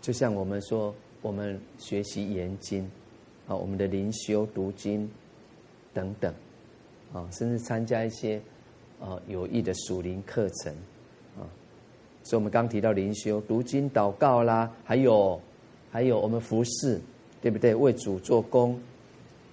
[0.00, 2.90] 就像我们说，我们学习研经
[3.46, 5.06] 啊，我们的灵修读经
[5.94, 6.34] 等等
[7.12, 8.40] 啊，甚至参加一些
[9.00, 10.74] 啊有益的属灵课程
[11.38, 11.46] 啊。
[12.24, 15.40] 所以，我们刚提到灵修、读经、祷告啦，还有，
[15.90, 17.00] 还有我们服侍，
[17.40, 17.74] 对不对？
[17.74, 18.80] 为主做工，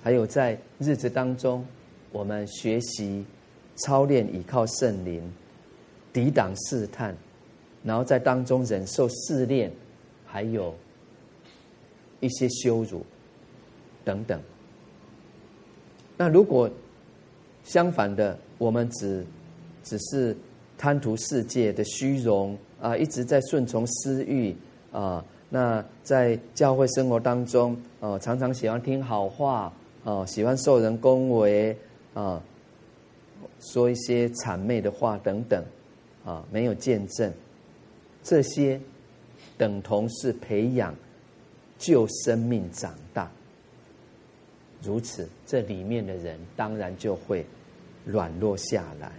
[0.01, 1.65] 还有在日子当中，
[2.11, 3.25] 我们学习、
[3.75, 5.21] 操练、倚靠圣灵，
[6.13, 7.15] 抵挡试探，
[7.83, 9.71] 然后在当中忍受试炼，
[10.25, 10.73] 还有
[12.21, 13.05] 一些羞辱
[14.05, 14.41] 等等。
[16.21, 16.69] 那如果
[17.63, 19.25] 相反的，我们只
[19.83, 20.37] 只是。
[20.77, 24.55] 贪图世界的虚荣啊，一直在顺从私欲
[24.91, 29.71] 啊，那在教会生活当中，哦，常常喜欢听好话，
[30.03, 31.77] 哦，喜欢受人恭维，
[32.15, 32.41] 啊，
[33.59, 35.63] 说一些谄媚的话等等，
[36.25, 37.31] 啊，没有见证，
[38.23, 38.81] 这些
[39.59, 40.95] 等同是培养
[41.77, 43.31] 旧生命长大。
[44.83, 47.45] 如此，这里面的人当然就会
[48.05, 49.11] 软弱下来。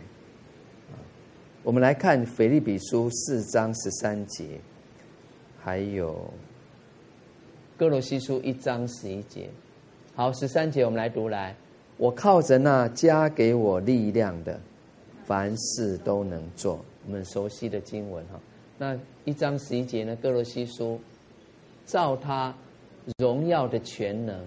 [1.63, 4.59] 我们来看腓立比书四章十三节，
[5.61, 6.29] 还有
[7.77, 9.49] 哥罗西书一章十一节。
[10.15, 11.55] 好，十三节我们来读来。
[11.97, 14.61] 我靠着那加给我力量的，
[15.25, 16.85] 凡事都能做。
[17.07, 18.41] 我们熟悉的经文哈。
[18.77, 20.17] 那一章十一节呢？
[20.17, 21.01] 哥罗西书，
[21.87, 22.53] 照他
[23.19, 24.45] 荣耀的全能，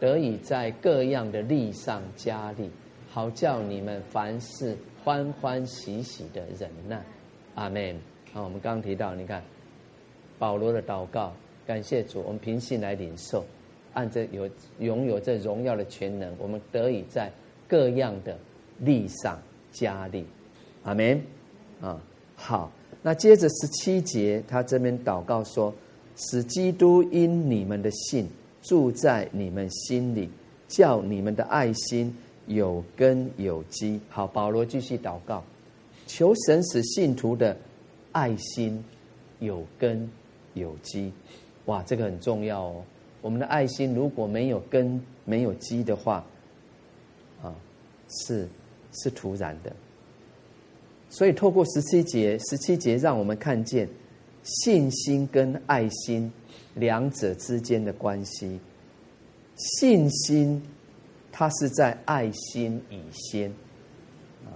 [0.00, 2.68] 得以在各样的力上加力，
[3.08, 4.76] 好叫你们凡事。
[5.02, 7.02] 欢欢喜喜的忍耐，
[7.54, 7.96] 阿门。
[8.34, 9.42] 好，我们刚提到，你看
[10.38, 11.32] 保罗的祷告，
[11.66, 13.42] 感谢主，我们凭信来领受，
[13.94, 14.46] 按着有
[14.78, 17.32] 拥有这荣耀的全能，我们得以在
[17.66, 18.36] 各样的
[18.78, 19.40] 力上
[19.72, 20.26] 加力，
[20.82, 21.18] 阿门。
[21.80, 21.98] 啊，
[22.36, 25.74] 好，那接着十七节，他这边祷告说，
[26.14, 28.28] 使基督因你们的信
[28.62, 30.28] 住在你们心里，
[30.68, 32.14] 叫你们的爱心。
[32.46, 35.44] 有根有基，好，保罗继续祷告，
[36.08, 37.56] 求神使信徒的
[38.10, 38.82] 爱心
[39.38, 40.10] 有根
[40.54, 41.12] 有基。
[41.66, 42.82] 哇，这个很重要哦。
[43.20, 46.26] 我们的爱心如果没有根没有基的话，
[47.40, 47.54] 啊，
[48.08, 48.48] 是
[48.94, 49.72] 是徒然的。
[51.08, 53.88] 所以透过十七节，十七节让我们看见
[54.42, 56.32] 信心跟爱心
[56.74, 58.58] 两者之间的关系，
[59.56, 60.62] 信心。
[61.32, 63.48] 它是在爱心以先，
[64.44, 64.50] 啊，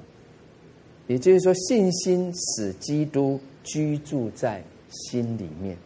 [1.06, 5.78] 也就是说，信心使基督居住在心里面，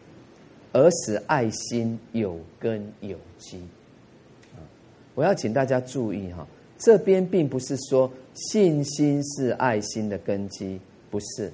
[0.73, 3.59] 而使爱心有根有基。
[4.57, 4.65] 啊，
[5.15, 6.45] 我要请大家注意哈，
[6.79, 11.53] 这边并不是说信心是爱心的根基，不是。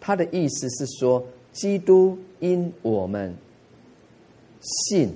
[0.00, 3.34] 他的意思是说，基督因我们
[4.62, 5.14] 信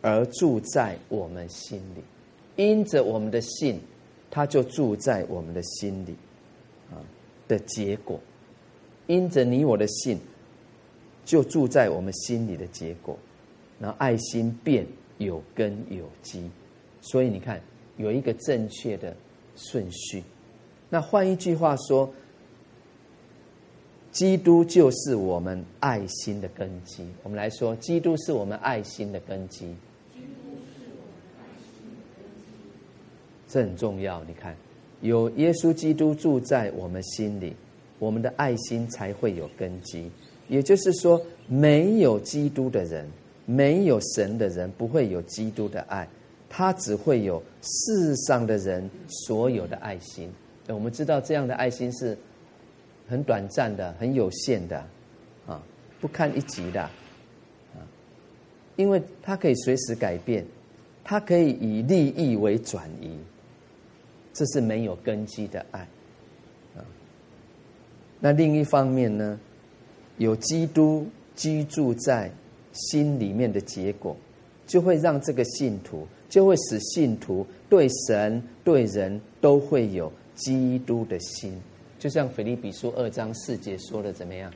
[0.00, 2.02] 而住在我们心里。
[2.56, 3.78] 因着我们的信，
[4.30, 6.16] 他就住在我们的心里，
[6.90, 6.98] 啊
[7.46, 8.18] 的结果。
[9.06, 10.18] 因着你我的信，
[11.24, 13.16] 就住在我们心里的结果。
[13.78, 14.86] 那爱心便
[15.18, 16.50] 有根有基，
[17.00, 17.60] 所以你看
[17.96, 19.16] 有一个正确的
[19.54, 20.22] 顺序。
[20.90, 22.12] 那换一句话说，
[24.18, 27.06] 基督就是我们爱心的根基。
[27.22, 29.72] 我们来说，基督是我们爱心的根基。
[33.46, 34.56] 这很重要，你看，
[35.02, 37.54] 有耶稣基督住在我们心里，
[38.00, 40.10] 我们的爱心才会有根基。
[40.48, 43.08] 也就是说，没有基督的人，
[43.46, 46.08] 没有神的人，不会有基督的爱，
[46.48, 50.28] 他只会有世上的人所有的爱心。
[50.66, 52.18] 我们知道这样的爱心是
[53.08, 54.86] 很短暂的、很有限的，
[55.46, 55.62] 啊，
[56.00, 57.80] 不堪一击的，啊，
[58.76, 60.44] 因为它可以随时改变，
[61.02, 63.18] 它可以以利益为转移。
[64.34, 65.80] 这是没有根基的爱，
[66.76, 66.84] 啊。
[68.20, 69.40] 那另一方面呢，
[70.18, 72.30] 有基督居住在
[72.72, 74.16] 心里面的结果，
[74.64, 81.60] 就会让这个信徒，就会使信徒对神对人都会有基督的心。
[81.98, 84.52] 就像腓立比书二章四节说的，怎么样？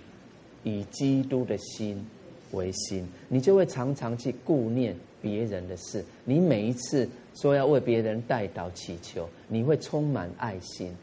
[0.64, 2.04] 以基督的心
[2.52, 6.04] 为心，你就会常常去顾念别人的事。
[6.24, 7.08] 你每一次。
[7.34, 10.94] 说要为别人代祷祈求，你会充满爱心，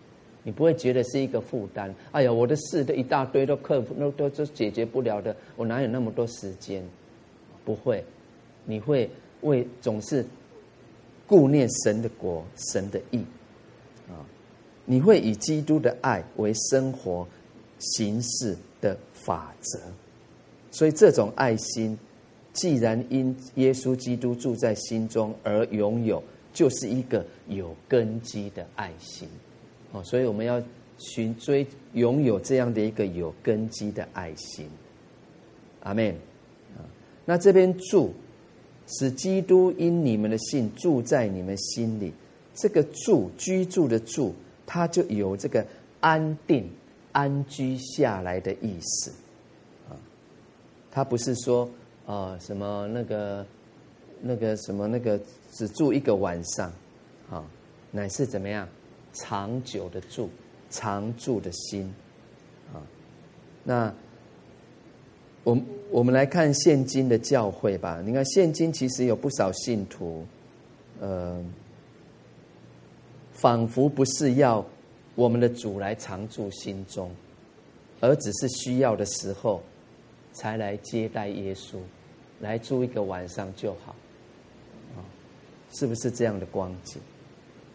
[0.44, 1.92] 你不会觉得是一个负担。
[2.12, 6.84] 哎呀，我的事都一大堆，都克服，都都都解决不了的，我哪有那么多时间？
[7.66, 8.06] 不会，
[8.64, 9.10] 你会
[9.42, 10.24] 为总是
[11.26, 13.26] 顾念神的国、神的义！
[14.92, 17.28] 你会以基督的爱为生活
[17.78, 19.80] 形式的法则，
[20.72, 21.96] 所以这种爱心。
[22.54, 26.22] 既然因耶稣基督住在心中而拥有，
[26.52, 29.30] 就是一个有根基的爱心，
[29.92, 30.60] 哦，所以我们要
[30.98, 34.68] 寻追拥有这样的一个有根基的爱心。
[35.82, 36.16] 阿门。
[37.26, 38.12] 那这边住，
[38.88, 42.12] 使基督因你们的信住在你们心里，
[42.56, 44.34] 这个住居住的住，
[44.70, 45.66] 它就有这个
[46.00, 46.70] 安定、
[47.12, 49.12] 安居下来的意思，
[49.90, 49.98] 啊，
[50.92, 51.68] 它不是说。
[52.06, 53.46] 啊，什么那个，
[54.20, 55.20] 那个什么那个，
[55.52, 56.74] 只住一个晚上，
[57.30, 57.46] 啊，
[57.92, 58.68] 乃是怎么样？
[59.14, 60.28] 长久的住，
[60.72, 61.94] 常住的心，
[62.74, 62.82] 啊，
[63.64, 63.94] 那
[65.44, 65.56] 我
[65.92, 68.02] 我们来看现今的教会吧。
[68.04, 70.26] 你看，现今其实有不少信徒，
[71.00, 71.40] 呃，
[73.42, 74.66] 仿佛不是要
[75.16, 77.10] 我们的主来常住心中，
[78.00, 79.62] 而只是需要的时候
[80.34, 81.78] 才来接待耶稣，
[82.40, 83.96] 来住一个晚上就好，
[84.96, 85.00] 啊，
[85.74, 87.02] 是不是这样的光景？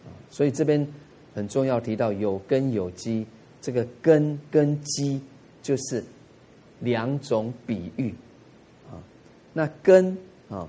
[0.05, 0.87] 啊，所以这边
[1.35, 3.27] 很重要提到有根有基，
[3.61, 5.21] 这个根跟基
[5.62, 6.05] 就是。
[6.81, 8.12] 两种比喻，
[8.91, 8.99] 啊，
[9.55, 10.19] 那根
[10.51, 10.69] 啊，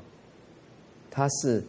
[1.09, 1.61] 它是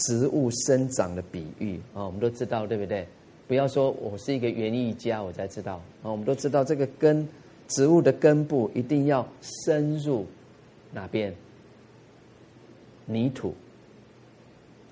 [0.00, 3.06] 植物生长的比喻啊，我们都知道，对不对？
[3.46, 7.26] 不要说我是一个园艺家，我才知道啊，我们都知道这个根，
[7.68, 9.26] 植物的根部一定要
[9.66, 10.24] 深入
[10.92, 11.34] 哪边？
[13.06, 13.52] 泥土，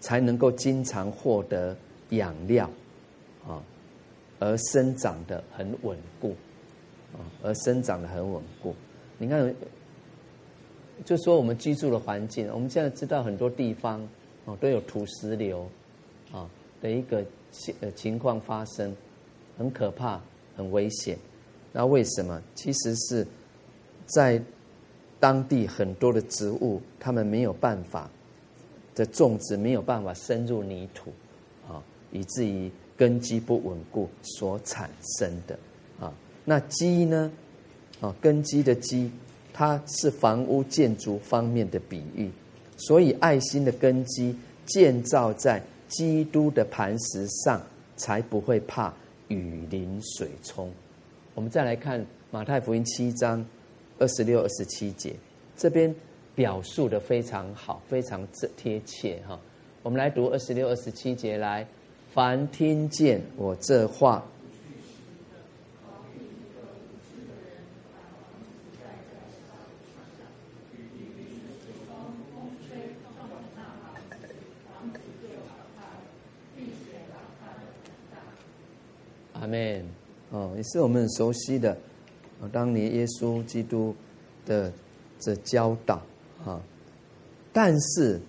[0.01, 1.77] 才能够经常获得
[2.11, 2.69] 养料
[3.47, 3.63] 啊，
[4.41, 6.35] 而生长得很稳固
[7.13, 8.75] 啊，而生长得很稳固。
[9.19, 9.55] 你看，
[11.05, 14.05] 就说我们居住的环境，我们现在知道很多地方
[14.49, 15.69] 哦都有土石流
[16.33, 16.49] 啊
[16.81, 17.23] 的一个
[17.53, 18.97] 情情况发生，
[19.59, 20.19] 很可怕，
[20.57, 21.19] 很危险。
[21.71, 22.43] 那为什么？
[22.55, 23.27] 其实是
[24.07, 24.43] 在
[25.21, 28.11] 当地很多的植物，它们没有办法
[28.95, 31.13] 的种植，没有办法深入泥土
[31.69, 34.89] 啊，以至于根基不稳固所产
[35.19, 35.59] 生的
[36.01, 36.11] 啊。
[36.45, 37.31] 那基呢？
[38.01, 39.11] 啊，根基的基，
[39.53, 42.31] 它是房屋建筑方面的比喻，
[42.79, 47.61] 所以爱心的根基建造在基督的磐石上，
[47.97, 48.93] 才不会怕
[49.29, 50.71] 雨淋水冲。
[51.35, 53.45] 我们再来看马太福音七章
[53.99, 55.15] 二十六、二十七节，
[55.57, 55.95] 这边
[56.35, 59.39] 表述的非常好，非常这贴切哈。
[59.83, 61.67] 我们来读二十六、二十七节来，
[62.13, 64.25] 凡听见我这话。
[79.49, 79.85] 门，
[80.31, 81.73] 哦，也是我们很熟悉的，
[82.41, 83.95] 啊，当年耶稣基督
[84.47, 84.73] 的
[85.19, 86.03] 这教导，
[86.45, 86.61] 啊，
[87.53, 88.21] 但是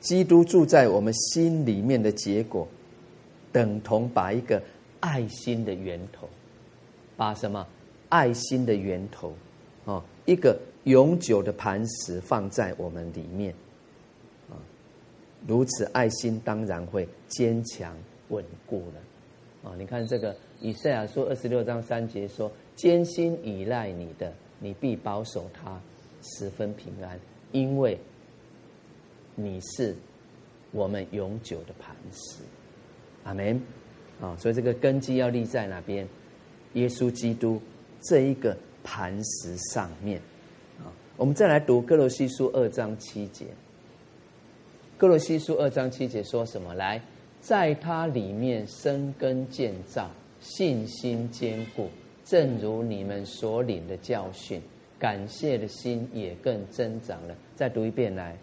[0.00, 2.66] 基督住在我们心里面的结果，
[3.52, 4.62] 等同把一个
[5.00, 6.28] 爱心的源头，
[7.16, 7.66] 把什么？
[8.08, 9.34] 爱心的源头，
[9.84, 13.54] 啊，一个永久的磐石放在我们里面，
[14.48, 14.56] 啊，
[15.46, 17.94] 如此爱心当然会坚强
[18.30, 19.00] 稳固了，
[19.62, 20.34] 啊，你看这个。
[20.60, 25.80] 以赛亚书二十六章三节说：“坚心倚赖你的，你必保守他，
[26.20, 27.16] 十分平安，
[27.52, 27.96] 因为
[29.36, 29.94] 你是
[30.72, 32.42] 我们永久的磐石。”
[33.22, 33.60] 阿门。
[34.20, 36.08] 啊，所以这个根基要立在哪边？
[36.72, 37.62] 耶稣基督
[38.02, 40.20] 这一个磐石上面。
[40.80, 43.46] 啊，我们再来读歌罗西书二章七节。
[44.96, 46.74] 歌罗西书二章七节说什么？
[46.74, 47.00] 来，
[47.40, 50.10] 在它里面生根建造。
[50.40, 51.90] 信心坚固，
[52.24, 54.62] 正如你们所领的教训，
[54.96, 57.34] 感谢的心也更增长了。
[57.56, 58.38] 再读一遍来。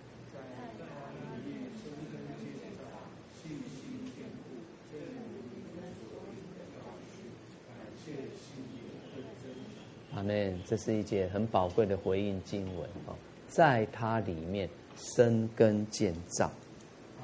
[10.14, 10.60] 阿门。
[10.68, 13.16] 这是一节很宝贵的回应经文啊，
[13.48, 16.48] 在它里面生根建造。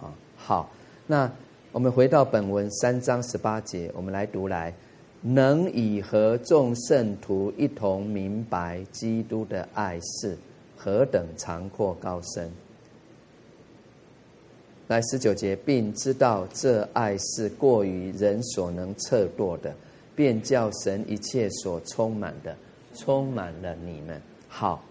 [0.02, 0.72] 啊，好，
[1.06, 1.30] 那。
[1.74, 4.74] 我们回到本文三章十八节，我们来读来，
[5.22, 10.38] 能以和众圣徒一同明白基督的爱是
[10.76, 12.52] 何等长阔高深。
[14.90, 19.74] 来十九节，并知道这爱是过于人所能测度的，
[20.14, 22.54] 便叫神一切所充满的
[22.94, 24.22] 充满了你们。
[24.50, 24.84] 好，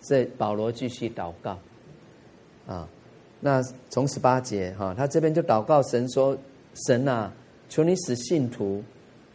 [0.00, 1.58] 这保罗继续祷告，
[2.68, 2.88] 啊。
[3.44, 6.38] 那从十八节哈，他这边就祷告神说
[6.86, 7.34] ：“神啊，
[7.68, 8.80] 求你使信徒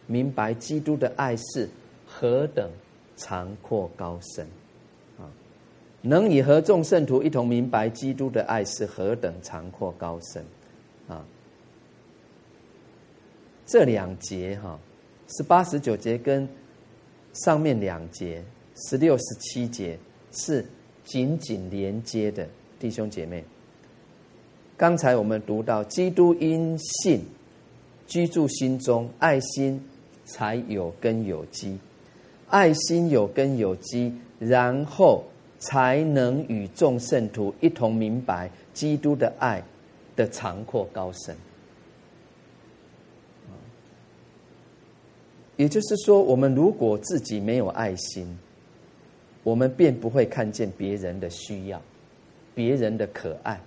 [0.06, 1.68] 明白基督的爱是
[2.06, 2.70] 何等
[3.18, 4.46] 长阔高深
[5.18, 5.28] 啊！
[6.00, 10.42] 能以和众圣徒一同明白基督的爱是何等长阔高深
[11.06, 11.22] 啊！
[13.66, 14.80] 这两节哈，
[15.36, 16.48] 十八十九节跟
[17.34, 18.42] 上面两节
[18.88, 19.98] 十六十七节
[20.32, 20.64] 是
[21.04, 22.48] 紧紧连接的，
[22.78, 23.44] 弟兄姐妹。”
[24.78, 27.20] 刚才我们读到，基督因信
[28.06, 29.84] 居住心中，爱心
[30.24, 31.76] 才有根有基，
[32.46, 35.24] 爱心有根有基，然后
[35.58, 39.60] 才能与众圣徒一同明白基督的爱
[40.14, 41.36] 的长阔高深。
[45.56, 48.38] 也就是说，我们如果自己没有爱心，
[49.42, 51.82] 我们便不会看见别人的需要，
[52.54, 53.60] 别人的可爱，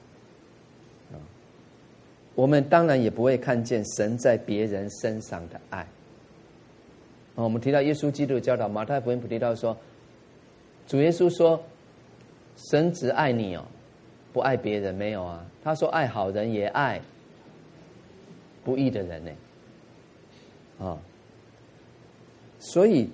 [2.41, 5.81] 我们当然也不会看见神在别人身上的爱。
[7.35, 9.77] 啊，我们提到耶稣基督教导，马太福音提到说，
[10.87, 11.61] 主耶稣说，
[12.71, 13.63] 神只爱你哦，
[14.33, 15.45] 不爱别人没有啊？
[15.63, 16.99] 他说爱好人也爱
[18.63, 19.31] 不义的人呢，
[20.79, 20.97] 啊，
[22.57, 23.07] 所以。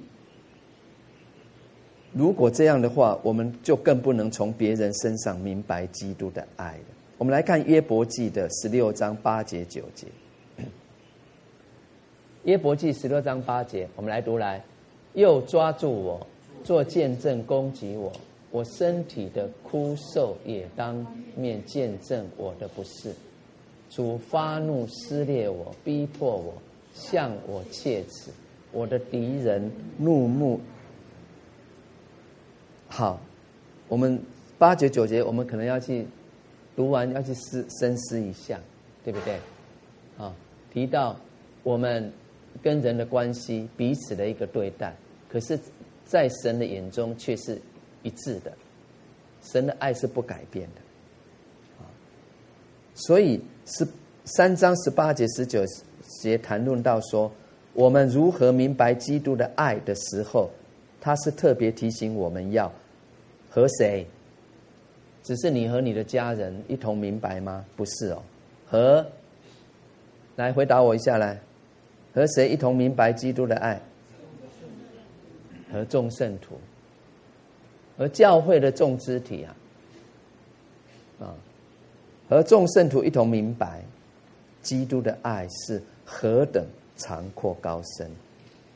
[2.14, 6.97] 如果这样的话，我们就更不能从别人身上明白基督的爱了。
[7.18, 10.06] 我们来看约伯记的十六章八节九节。
[12.46, 14.64] 约伯记十六章八节，我们来读来。
[15.14, 16.28] 又抓住我，
[16.64, 18.14] 做见证攻击我，
[18.52, 21.04] 我身体的枯瘦也当
[21.36, 23.12] 面见证我的不是。
[23.90, 26.54] 主发怒撕裂我，逼迫我，
[26.94, 28.30] 向我切齿。
[28.72, 30.60] 我的敌人怒目。
[32.88, 33.20] 好，
[33.88, 34.22] 我们
[34.60, 36.06] 八九九节，我们可能要去
[36.78, 38.58] 读完，要去思深思一下，
[39.04, 39.38] 对不对？
[40.18, 40.34] 啊，
[40.72, 41.20] 提到
[41.64, 42.10] 我们
[42.64, 44.96] 跟人的关系，彼此的一个对待，
[45.28, 45.60] 可是，
[46.06, 47.60] 在神的眼中却是
[48.04, 48.54] 一致的，
[49.42, 50.82] 神的爱是不改变的。
[51.80, 51.84] 啊，
[52.94, 53.86] 所以十
[54.24, 55.66] 三章十八节、十九
[56.22, 57.30] 节谈论到说，
[57.74, 60.50] 我们如何明白基督的爱的时候。
[61.00, 62.70] 他是特别提醒我们要
[63.50, 64.06] 和谁？
[65.28, 67.66] 只是你和你的家人一同明白吗？
[67.76, 68.24] 不是哦，
[68.66, 69.06] 和
[70.38, 71.38] 来回答我一下来，
[72.14, 73.78] 和谁一同明白基督的爱？
[75.70, 76.58] 和众圣徒，
[77.98, 79.56] 和教会的众肢体啊，
[81.20, 81.36] 啊，
[82.30, 83.84] 和众圣徒一同明白
[84.62, 86.66] 基督的爱是何等
[86.96, 88.10] 长阔高深，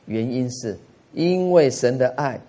[0.05, 0.77] 原因是。
[1.13, 2.39] 因为神的爱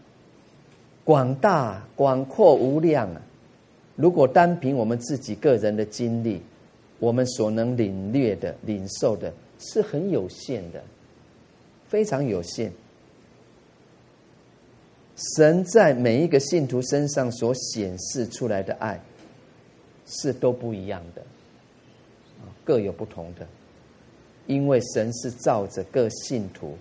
[1.04, 3.22] 广大、广阔、无量啊！
[4.02, 6.42] 如果单凭我们自己个人的经历，
[6.98, 10.82] 我们所能领略的、领受的，是很有限的，
[11.86, 12.72] 非常有限。
[15.36, 19.00] 神在每一个信徒身上所显示出来的爱，
[20.04, 21.22] 是都不一样的，
[22.64, 23.46] 各有不同的。
[24.48, 26.76] 因为神是照着各信徒。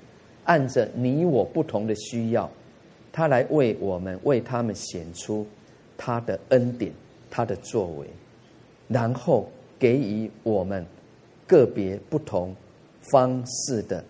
[0.46, 2.50] 按着你我不同的需要，
[3.12, 5.46] 他来为我们为他们显出
[5.96, 6.92] 他的恩典，
[7.32, 8.06] 他的作为，
[8.88, 10.86] 然后给予我们
[11.48, 12.56] 个别不同
[13.12, 14.06] 方式的、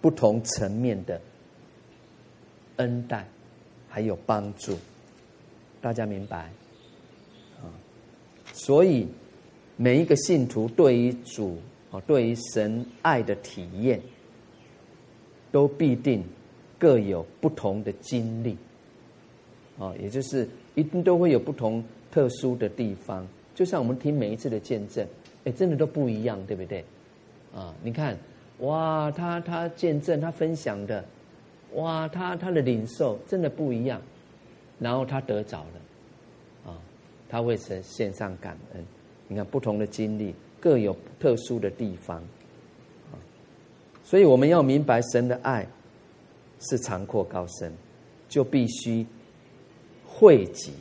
[0.00, 1.20] 不同层面的
[2.78, 3.24] 恩待，
[3.88, 4.76] 还有帮助。
[5.80, 6.50] 大家明白？
[7.62, 7.70] 啊，
[8.52, 9.06] 所以
[9.76, 11.58] 每一个信徒对于主
[11.92, 14.00] 啊，对于神爱的体验。
[15.50, 16.22] 都必定
[16.78, 18.54] 各有不同的经历，
[19.78, 20.46] 啊，也就是
[20.78, 23.26] 一定都会有不同特殊的地方。
[23.52, 25.04] 就像我们听每一次的见证，
[25.44, 26.84] 哎，真的都不一样，对不对？
[27.52, 28.16] 啊，你看，
[28.60, 31.04] 哇，他他见证他分享的，
[31.74, 34.00] 哇，他他的领受真的不一样，
[34.78, 36.78] 然后他得着了，啊，
[37.28, 38.84] 他为神献上感恩。
[39.26, 42.22] 你看不同的经历，各有特殊的地方。
[44.04, 45.66] 所以我们要明白神的爱
[46.60, 47.72] 是长阔高深，
[48.28, 49.04] 就必须
[50.18, 50.72] 汇集、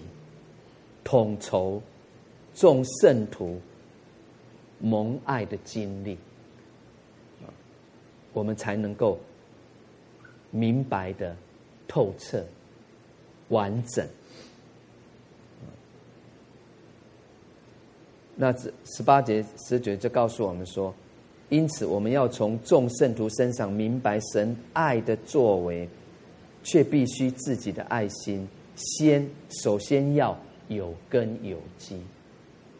[1.04, 1.80] 统筹
[2.56, 3.62] 众圣徒
[4.80, 6.18] 蒙爱的经历，
[8.34, 9.20] 我们才能够
[10.50, 11.36] 明白的
[11.88, 12.44] 透彻、
[13.50, 14.08] 完整。
[18.36, 20.92] 那这十八节、十九节就告诉我们说。
[21.50, 25.88] 因此，我们要从众圣徒身上明白神爱的作为，
[26.64, 28.46] 却必须自己的爱心
[28.78, 30.38] 先首先要
[30.70, 32.00] 有根有基，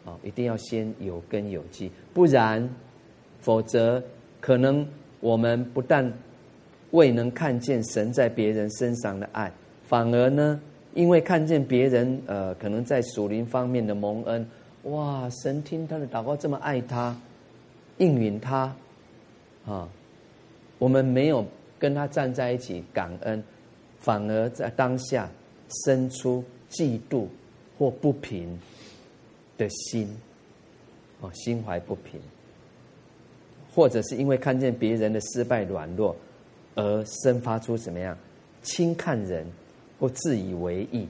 [0.06, 2.70] 啊，一定要先有根有基，不然，
[3.42, 4.02] 否则
[4.40, 4.88] 可能
[5.20, 6.10] 我们不但
[6.92, 9.52] 未能看见神在别人身上的爱，
[9.84, 10.62] 反而呢，
[10.94, 14.48] 因为看见别人呃，可能在属灵方面的蒙恩，
[14.84, 17.16] 哇，神听他的祷告这么爱他。
[18.00, 18.72] 应允他，
[19.66, 19.90] 啊，
[20.78, 21.44] 我们没有
[21.80, 23.44] 跟他站在一起感恩，
[23.98, 25.28] 反而在当下
[25.86, 27.28] 生出嫉妒
[27.78, 28.60] 或不平
[29.58, 30.10] 的心，
[31.22, 32.20] 哦，心怀不平，
[33.74, 36.16] 或者是因为看见别人的失败软弱
[36.76, 38.18] 而生发出怎么样
[38.64, 39.46] 轻看人
[40.00, 41.08] 或自以为意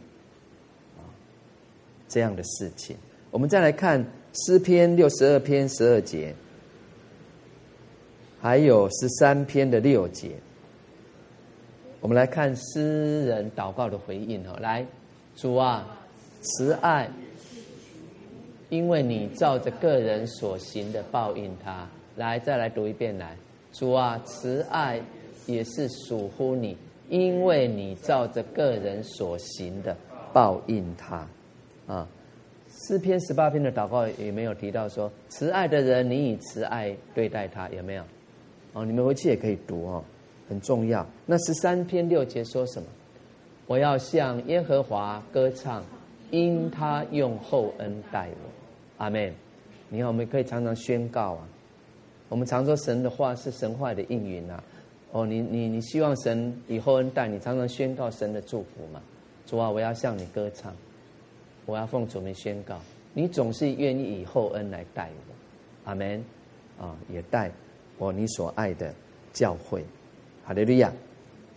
[0.98, 1.02] 啊
[2.08, 2.96] 这样的事情。
[3.32, 6.34] 我们再来看诗篇六十二篇十二节。
[8.40, 10.30] 还有十三篇的六节，
[12.08, 14.86] 我们来看诗人祷告的回应哦，来，
[15.36, 15.86] 主啊，
[16.40, 17.10] 慈爱，
[18.70, 21.86] 因为你照着个人所行的报应他。
[22.16, 23.36] 来，再来读一遍，来，
[23.74, 25.02] 主啊，慈爱
[25.48, 26.78] 也是属乎你，
[27.10, 29.94] 因为你照着个人所行的
[30.32, 31.28] 报应他。
[31.88, 32.08] 啊，
[32.72, 38.04] 诗篇十八篇的祷告也没有提到说，慈爱的人，你以慈爱对待他，有没有？
[38.72, 40.02] 哦，你们回去也可以读哦。
[40.48, 41.06] 很重要。
[41.26, 42.88] 那十三篇六节说什么？
[43.66, 45.84] 我要向耶和华歌唱，
[46.32, 49.04] 因他用厚恩待我。
[49.04, 49.34] 阿门。
[49.90, 51.48] 你看，我们可以常常宣告啊。
[52.30, 54.64] 我们常说神的话是神话的应允啊。
[55.12, 59.02] 哦，你你你希望神以厚恩待你，常常宣告神的祝福嘛。
[59.46, 60.74] 主啊，我要向你歌唱，
[61.66, 62.80] 我要奉主名宣告，
[63.14, 65.90] 你总是愿意以厚恩来待我。
[65.90, 66.24] 阿门。
[66.80, 67.52] 啊，也带
[67.98, 68.94] 我你所爱的
[69.34, 69.84] 教会。
[70.48, 70.90] 哈利路亚，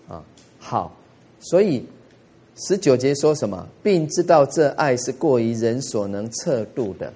[0.09, 0.20] 啊，
[0.59, 0.93] 好，
[1.38, 1.86] 所以
[2.57, 7.07] 十九节说什么，并知道这爱是过于人所能测度的，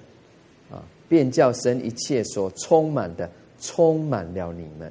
[0.71, 4.89] 啊，便叫神一切所充满的充满了你们。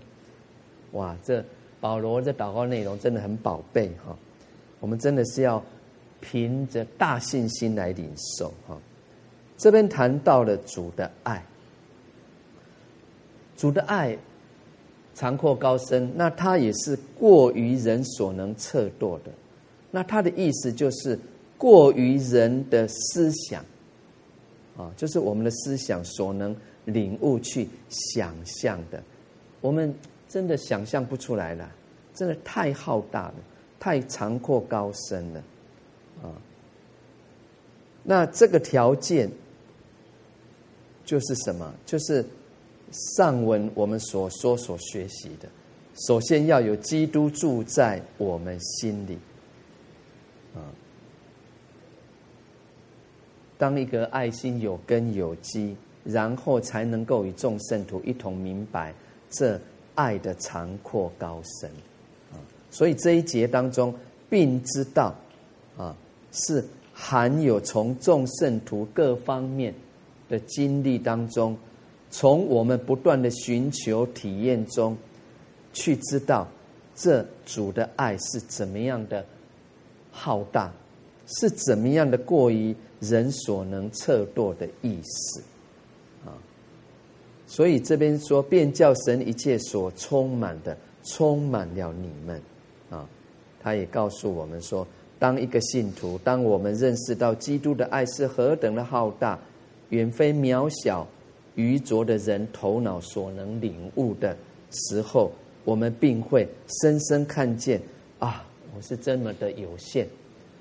[0.93, 1.43] 哇，这
[1.81, 4.15] 保罗这祷告内容真的很宝贝哈，
[4.81, 5.65] 我们真的是要
[6.21, 8.77] 凭着大信心来领受哈。
[9.57, 11.43] 这边谈到了主的爱，
[13.57, 14.19] 主的爱。
[15.15, 19.31] 长阔高深，那它也是过于人所能测度的。
[19.91, 21.17] 那它的意思就是
[21.57, 23.65] 过于人的思想，
[24.77, 26.55] 啊，就是我们的思想所能
[26.85, 29.01] 领悟去想象的，
[29.61, 29.95] 我们
[30.29, 31.71] 真的想象不出来了，
[32.13, 33.35] 真的太浩大了，
[33.79, 35.45] 太长阔高深了，
[36.25, 36.35] 啊。
[38.03, 39.31] 那这个条件
[41.05, 41.73] 就是什么？
[41.87, 42.25] 就是。
[42.95, 45.49] 上文我们所说所学习的，
[46.07, 49.19] 首先要有基督住在我们心里，
[50.55, 50.63] 啊，
[53.59, 58.95] 当一个爱心有根有基，然后才能够与众圣徒一同明白
[59.29, 59.61] 这
[59.97, 61.69] 爱的长阔高深，
[62.33, 62.39] 啊，
[62.71, 63.93] 所以这一节当中，
[64.31, 65.13] 并知道，
[65.77, 65.97] 啊，
[66.31, 69.75] 是含有从众圣徒各方面
[70.29, 71.59] 的经历当中。
[72.17, 74.97] 从我们不断的寻求体验中，
[75.73, 76.47] 去知道
[76.95, 79.27] 这主的爱是怎么样的
[80.13, 80.73] 浩大，
[81.27, 85.43] 是怎么样的过于人所能测度的意思
[86.25, 86.31] 啊！
[87.49, 92.41] 所以这边说，便叫神一切所充满的，充满了你们
[92.91, 93.05] 啊！
[93.61, 94.87] 他也告诉我们说，
[95.19, 99.37] 当一个信徒，当我们认识到基督的爱是何等的浩大，
[99.89, 101.05] 远非渺小。
[101.57, 104.37] 愚拙的人头脑所能领悟的
[104.71, 105.31] 时候，
[105.65, 106.49] 我们并会
[106.81, 107.81] 深深看见
[108.19, 108.45] 啊，
[108.75, 110.09] 我是这么的有限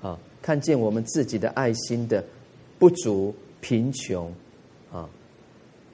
[0.00, 0.16] 啊！
[0.40, 2.24] 看见我们自己的爱心的
[2.78, 4.32] 不足、贫穷
[4.92, 5.08] 啊，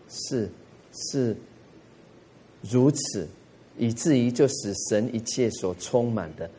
[0.08, 0.50] 是
[0.92, 1.34] 是
[2.60, 3.26] 如此，
[3.78, 6.50] 以至于就使神一切所充满的，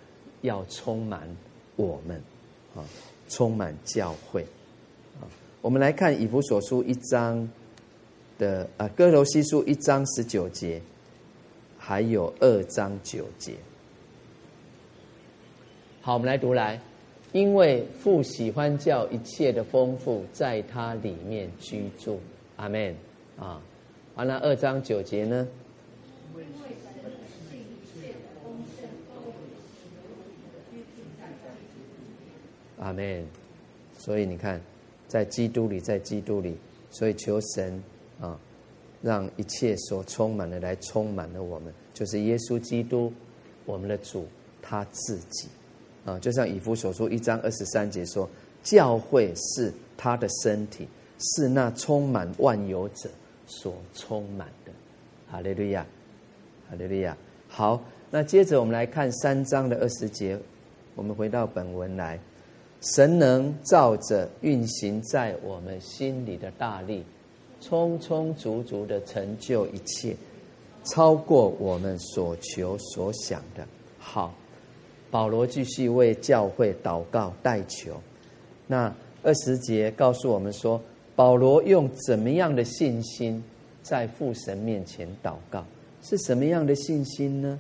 [0.42, 1.30] 要充满
[1.76, 2.20] 我们
[2.76, 2.82] 啊，
[3.30, 4.42] 充满教会
[5.22, 5.30] 啊！
[5.62, 7.48] 我们来看以弗所书一章。
[8.42, 10.82] 的啊，歌罗西书一章十九节，
[11.78, 13.54] 还有二章九节。
[16.02, 16.82] 好，我们来读来，
[17.34, 22.20] 因为父喜欢叫一切的丰富在他里面居住。
[22.56, 22.96] 阿门
[23.38, 23.62] 啊。
[24.16, 25.48] 完了，二章九节呢？
[32.80, 33.24] 阿门。
[34.00, 34.60] 所以你看，
[35.08, 36.58] 在基督里，在基督里，
[36.90, 37.84] 所以求神。
[38.22, 38.40] 啊，
[39.02, 43.12] 让一切所充满的来充满了我们，就是耶稣基督，
[43.66, 44.26] 我们的主
[44.62, 45.50] 他自己。
[46.06, 48.30] 啊，就像以弗所书一章二十三节说，
[48.64, 50.88] 教会是他的身体，
[51.20, 53.10] 是那充满万有者
[53.46, 54.72] 所充满的。
[55.30, 55.86] 哈利路亚，
[56.70, 57.16] 哈利路亚。
[57.48, 60.38] 好，那接着我们来看三章的二十节，
[60.96, 62.20] 我们回到本文来，
[62.82, 67.06] 神能照着运行在我们心里的大力。
[67.62, 70.16] 充充足足的成就一切，
[70.84, 73.66] 超过我们所求所想的。
[74.00, 74.34] 好，
[75.10, 77.96] 保罗继续为教会祷告代求。
[78.68, 78.94] 那
[79.24, 80.82] 二十节告诉我们说，
[81.16, 83.42] 保罗用怎么样的信心
[83.84, 85.64] 在父神面前祷告？
[86.02, 87.60] 是什么样的信心呢？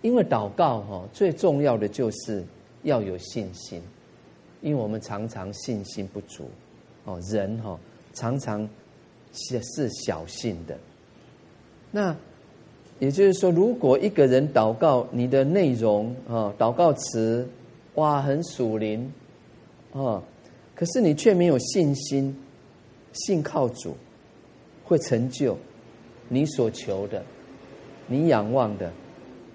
[0.00, 2.44] 因为祷告哈，最重要的就是
[2.84, 3.82] 要有信心，
[4.60, 6.48] 因为我们常常信心不足
[7.04, 7.78] 哦，人哈。
[8.14, 8.68] 常常
[9.32, 10.76] 是是小信的，
[11.90, 12.14] 那
[12.98, 17.48] 也就是说，如果一个人祷告，你的内容啊，祷告词，
[17.94, 19.12] 哇，很属灵
[19.92, 20.22] 啊，
[20.74, 22.36] 可是你却没有信心，
[23.12, 23.96] 信靠主
[24.84, 25.58] 会成就
[26.28, 27.22] 你所求的，
[28.06, 28.92] 你仰望的，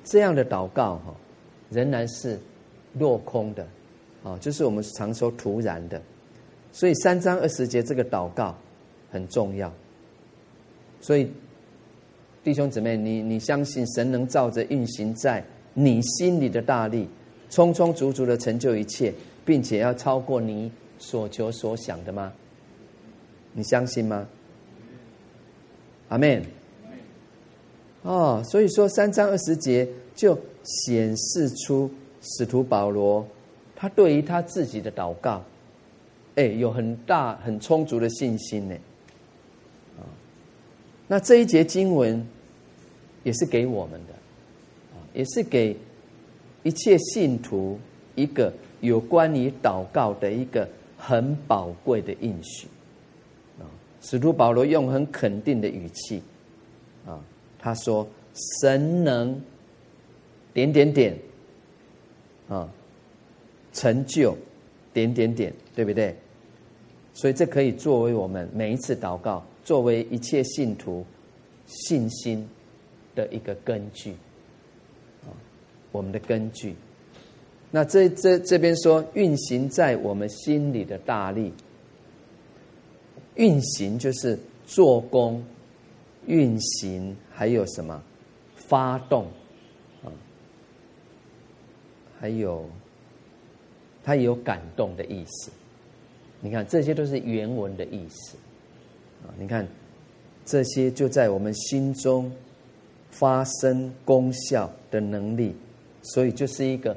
[0.04, 1.16] 这样的祷告哈，
[1.70, 2.40] 仍然是
[2.94, 3.66] 落空的
[4.24, 6.02] 啊，就是我们常说徒然的。
[6.78, 8.56] 所以三章二十节这个祷告
[9.10, 9.74] 很重要，
[11.02, 11.28] 所以。
[12.44, 17.06] 弟兄姊妹，你你相信神能照着运行在你心里的大力，
[17.50, 19.14] 充充足足的成就一切，
[19.44, 22.32] 并且要超过你所求所想的吗？
[23.52, 24.26] 你相信吗？
[26.08, 26.42] 阿门。
[28.04, 33.28] 哦，所以说三章二十节就显示出使徒保罗
[33.76, 35.44] 他对于他自己的祷告，
[36.38, 38.76] 哎，有很大很充足的信心呢。
[40.00, 40.02] 啊，
[41.08, 42.26] 那这一节经文。
[43.24, 44.14] 也是给我们的，
[44.94, 45.76] 啊，也是给
[46.64, 47.78] 一切信徒
[48.16, 50.66] 一个有关于祷告的一个
[50.98, 52.68] 很宝贵的应许，
[53.60, 53.68] 啊，
[54.02, 56.24] 使徒保罗用很肯定的语气，
[57.06, 57.20] 啊，
[57.60, 58.08] 他说
[58.62, 59.42] ：“神能
[60.54, 61.18] 点点点，
[62.48, 62.70] 啊，
[63.74, 64.38] 成就
[64.94, 66.16] 点点点，对不对？
[67.18, 71.04] 所以这可以作为我们每一次祷告，作为一切信徒
[71.66, 72.48] 信心。”
[73.18, 74.12] 的一个根据，
[75.24, 75.34] 啊，
[75.92, 76.76] 我们的根据。
[77.72, 81.52] 那这这这边说运行在我们心里的大力，
[83.34, 84.38] 运行就是
[84.68, 85.44] 做工，
[86.28, 88.00] 运行还有什么？
[88.56, 89.26] 发动，
[90.04, 90.14] 啊，
[92.20, 92.70] 还有，
[94.04, 95.50] 它有感动的意思。
[96.40, 98.38] 你看，这些都是原文的意思，
[99.24, 99.68] 啊，你看，
[100.46, 102.32] 这些就在我们心中。
[103.10, 105.56] 发生功效的能力，
[106.04, 106.96] 所以就是一个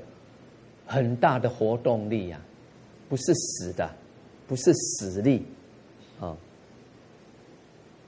[0.85, 2.39] 很大的活动力啊，
[3.09, 3.89] 不是死的，
[4.47, 5.47] 不是死力
[6.19, 6.37] 啊。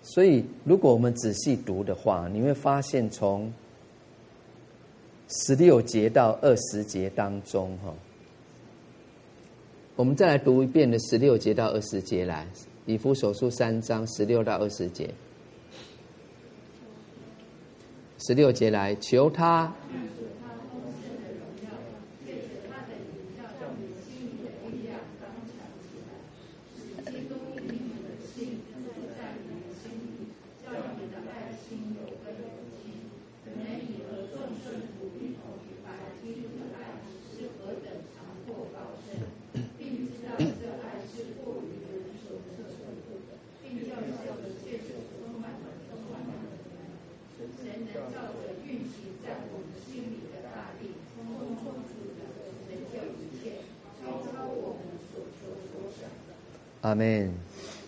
[0.02, 3.50] 所以，如果我们仔细读的话，你会发现从
[5.28, 7.94] 十六节到二十节当中，哈，
[9.94, 12.46] 我们再来读一遍的十六节到二十节来，
[12.86, 15.08] 以弗所书三章十六到二十节。
[18.26, 19.70] 十六节来求他。
[56.82, 57.32] 阿门。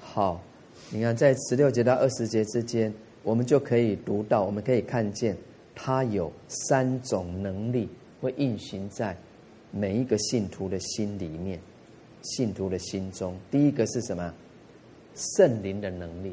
[0.01, 0.41] 好，
[0.91, 2.93] 你看，在十六节到二十节之间，
[3.25, 5.37] 我们就可以读到，我们可以看见，
[5.75, 7.89] 他有三种能力
[8.21, 9.17] 会运行在
[9.73, 11.59] 每一个信徒的心里面，
[12.23, 13.37] 信徒的心中。
[13.51, 14.33] 第一个是什么？
[15.17, 16.33] 圣灵的能力，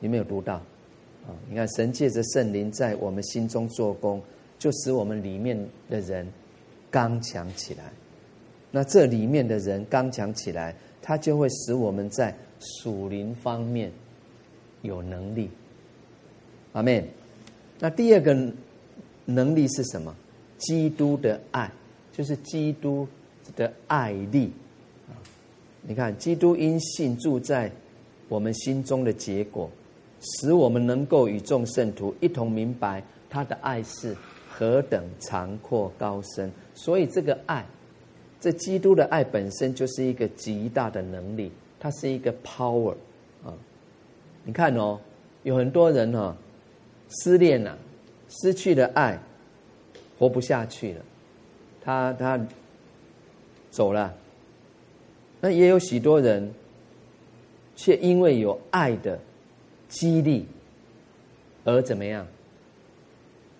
[0.00, 1.36] 你没有读到啊？
[1.50, 4.22] 你看，神借着圣灵在我们心中做工，
[4.58, 6.26] 就使我们里面的人
[6.90, 7.92] 刚强起来。
[8.70, 10.74] 那这里面的人刚强起来。
[11.02, 13.90] 它就会使我们在属灵方面
[14.82, 15.50] 有能力，
[16.72, 17.04] 阿门。
[17.80, 18.32] 那第二个
[19.24, 20.14] 能力是什么？
[20.58, 21.68] 基督的爱，
[22.12, 23.06] 就是基督
[23.56, 24.52] 的爱力！
[25.82, 27.68] 你看，基督因信住在
[28.28, 29.68] 我们心中的结果，
[30.20, 34.16] 使我们能够与众圣徒一同明白他的爱是
[34.48, 36.52] 何等长阔高深。
[36.74, 37.66] 所以这个爱。
[38.42, 42.92] 这基督的爱本身就是一个极大的能力，它是一个 power
[43.44, 43.54] 啊！
[44.42, 44.98] 你看哦，
[45.44, 46.34] 有很多人哦，
[47.08, 47.78] 失恋了，
[48.28, 49.16] 失去了爱，
[50.18, 51.00] 活不下去了，
[51.80, 52.44] 他他
[53.70, 54.12] 走了。
[55.40, 56.52] 那也有许多人，
[57.76, 59.16] 却因为有爱的
[59.88, 60.44] 激励，
[61.62, 62.26] 而怎么样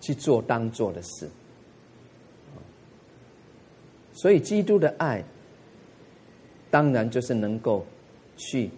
[0.01, 1.31] 去做当做的事。
[4.23, 5.21] 所以，基督的爱，
[6.71, 7.85] 当然就是能够
[8.37, 8.71] 去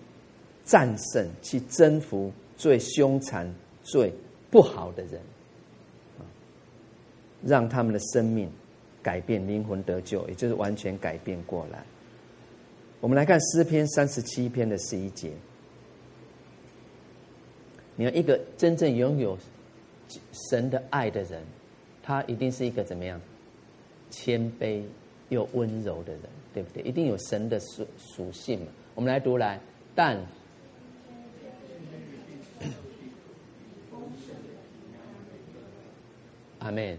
[0.64, 4.10] 战胜、去征服最凶残、最
[4.50, 5.20] 不好的人，
[7.44, 8.50] 让他们的生命
[9.02, 11.84] 改变、灵魂得救，也就是完全改变过来。
[13.02, 15.30] 我们来看诗篇三十七篇的十一节，
[17.96, 19.36] 你看，一个真正拥有
[20.48, 21.42] 神的爱的人，
[22.02, 23.20] 他一定是一个怎么样？
[24.08, 24.82] 谦卑
[25.28, 26.22] 又温柔的人，
[26.52, 26.82] 对不对？
[26.82, 28.66] 一定有神的属属性嘛。
[28.94, 29.58] 我们来读来，
[29.94, 30.18] 但。
[36.60, 36.96] 阿门，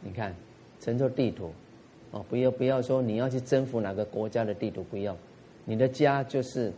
[0.00, 0.34] 你看，
[0.80, 1.52] 乘坐地图，
[2.10, 5.16] 哦，不要不要说你要去征服哪个国家的地图，不要，
[5.64, 6.72] 你的家就是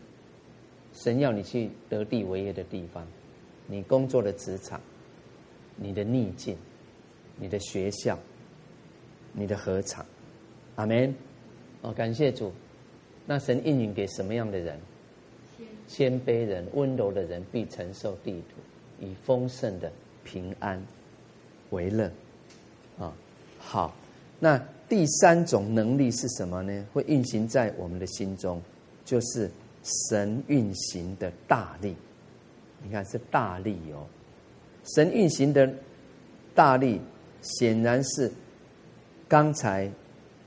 [0.93, 3.07] 神要你去得地为业的地方，
[3.67, 4.79] 你工作的职场，
[5.75, 6.55] 你的逆境，
[7.39, 8.19] 你的学校，
[9.33, 10.05] 你的合场，
[10.79, 11.13] 阿门，
[11.83, 12.53] 哦，感谢主，
[13.27, 14.79] 那神应允给什么样的人？
[15.89, 19.91] 谦卑人、温柔的人必承受地土，以丰盛的
[20.23, 20.81] 平安。
[21.71, 22.09] 为乐，
[22.97, 23.13] 啊，
[23.59, 23.93] 好，
[24.39, 24.57] 那
[24.89, 26.87] 第三种能力是什么呢？
[26.93, 28.63] 会运行在我们的心中，
[29.05, 29.51] 就是
[29.83, 31.97] 神运行的大力。
[32.85, 34.07] 你看是大力哦，
[34.95, 35.69] 神运行的
[36.55, 37.01] 大力，
[37.43, 38.31] 显然是
[39.27, 39.91] 刚才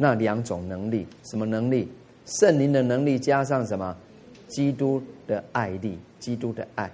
[0.02, 1.06] 那两种能力。
[1.24, 1.88] 什么能力？
[2.26, 3.96] 圣灵的能力加上什么？
[4.48, 6.92] 基督的爱力，基督的爱，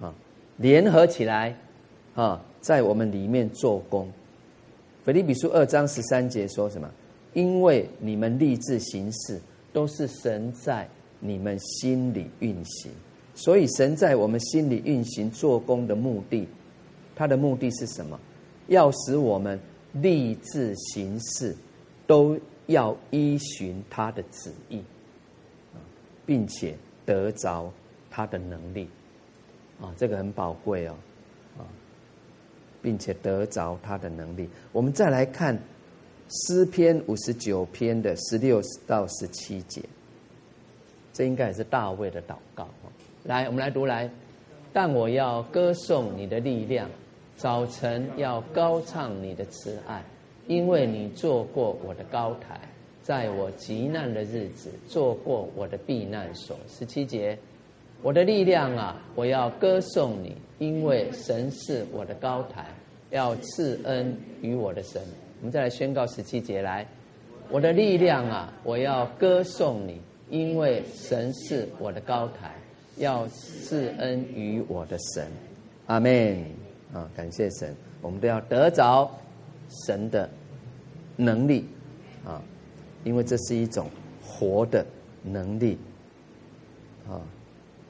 [0.00, 0.12] 啊，
[0.56, 1.54] 联合起来，
[2.14, 2.40] 啊。
[2.60, 4.08] 在我们里面做工，
[5.04, 6.90] 腓立比书二章十三节说什么？
[7.34, 9.38] 因为你们立志行事，
[9.70, 10.88] 都是神在
[11.20, 12.90] 你们心里运行，
[13.34, 16.48] 所以神在我们心里运行做工的目的，
[17.14, 18.18] 他的目的是什么？
[18.68, 19.60] 要使我们
[19.92, 21.54] 立志行事，
[22.06, 24.82] 都要依循他的旨意，
[26.26, 26.76] 并且
[27.06, 27.72] 得着
[28.10, 28.88] 他的能力，
[29.80, 30.96] 啊，这个很宝贵哦
[31.58, 31.62] 啊。
[32.82, 34.46] 并且得着他的能力。
[34.70, 35.58] 我们再来看
[36.28, 39.80] 诗篇五十九篇的十六到十七节，
[41.10, 42.68] 这应该也是大卫的祷告。
[43.22, 44.10] 来，我们来读来。
[44.70, 46.90] 但我要歌颂你的力量，
[47.36, 50.04] 早晨要高唱你的慈爱，
[50.46, 52.60] 因为你做过我的高台，
[53.02, 56.56] 在我极难的日子做过我的避难所。
[56.68, 57.38] 十七节，
[58.02, 60.36] 我的力量啊，我要歌颂你。
[60.58, 62.64] 因为神是我的高台，
[63.10, 65.02] 要赐恩于我的神。
[65.40, 66.86] 我们再来宣告十七节来，
[67.50, 72.54] 我的力量啊，我要歌颂你，因为神是我的高台，
[72.98, 75.26] 要赐恩于我的神。
[75.86, 76.38] 阿门
[76.92, 77.10] 啊！
[77.16, 79.10] 感谢神，我们都要得着
[79.86, 80.28] 神的
[81.16, 81.64] 能力
[82.24, 82.42] 啊，
[83.04, 83.88] 因为这是一种
[84.22, 84.84] 活的
[85.22, 85.78] 能力
[87.08, 87.20] 啊。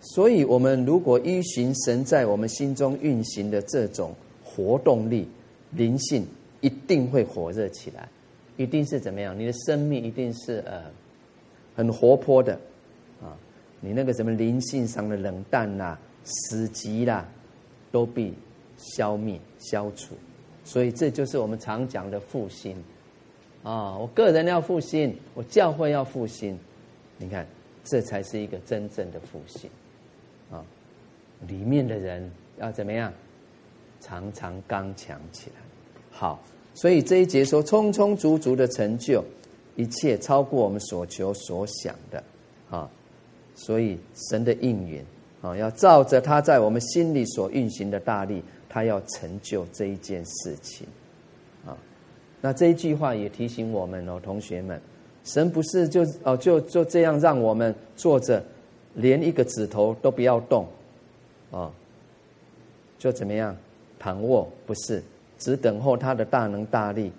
[0.01, 4.15] 所以，我们如果依循神在我们心中运行的这种
[4.45, 5.27] 活动力、
[5.71, 6.27] 灵性，
[6.61, 8.07] 一定会火热起来，
[8.59, 9.39] 一定是怎么样？
[9.39, 10.83] 你的生命一定是呃
[11.75, 12.53] 很活泼的
[13.23, 13.35] 啊！
[13.81, 17.27] 你那个什么灵性上的冷淡啦、死寂啦，
[17.91, 18.35] 都必
[18.77, 20.15] 消灭、消除。
[20.65, 22.75] 所以，这就是我们常讲的复兴
[23.63, 23.97] 啊！
[23.97, 26.59] 我个人要复兴，我教会要复兴，
[27.19, 27.47] 你看，
[27.85, 29.71] 这才是一个真正的复兴。
[30.51, 30.65] 啊，
[31.47, 33.13] 里面的人要怎么样？
[34.01, 35.57] 常常刚强起来。
[36.11, 36.43] 好，
[36.75, 39.25] 所以这一节说，充充足足的成就，
[39.77, 42.23] 一切超过我们所求所想的。
[42.71, 42.91] 啊，
[43.55, 43.99] 所以
[44.31, 45.05] 神的应允
[45.41, 48.43] 啊，要照着他在我们心里所运行的大力，
[48.75, 50.85] 他要成就这一件事情。
[51.65, 51.79] 啊，
[52.41, 54.81] 那这一句话也提醒我们哦，同学们，
[55.23, 58.45] 神不是就哦就就这样让我们坐着。
[58.97, 60.69] 连一个指头都不要动，
[61.51, 61.69] 啊，
[62.97, 63.57] 就怎么样
[63.99, 64.49] 躺卧？
[64.67, 65.03] 不是，
[65.37, 67.11] 只等候他的大能大力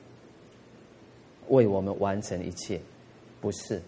[1.49, 2.79] 为我们完成一切，
[3.41, 3.81] 不是，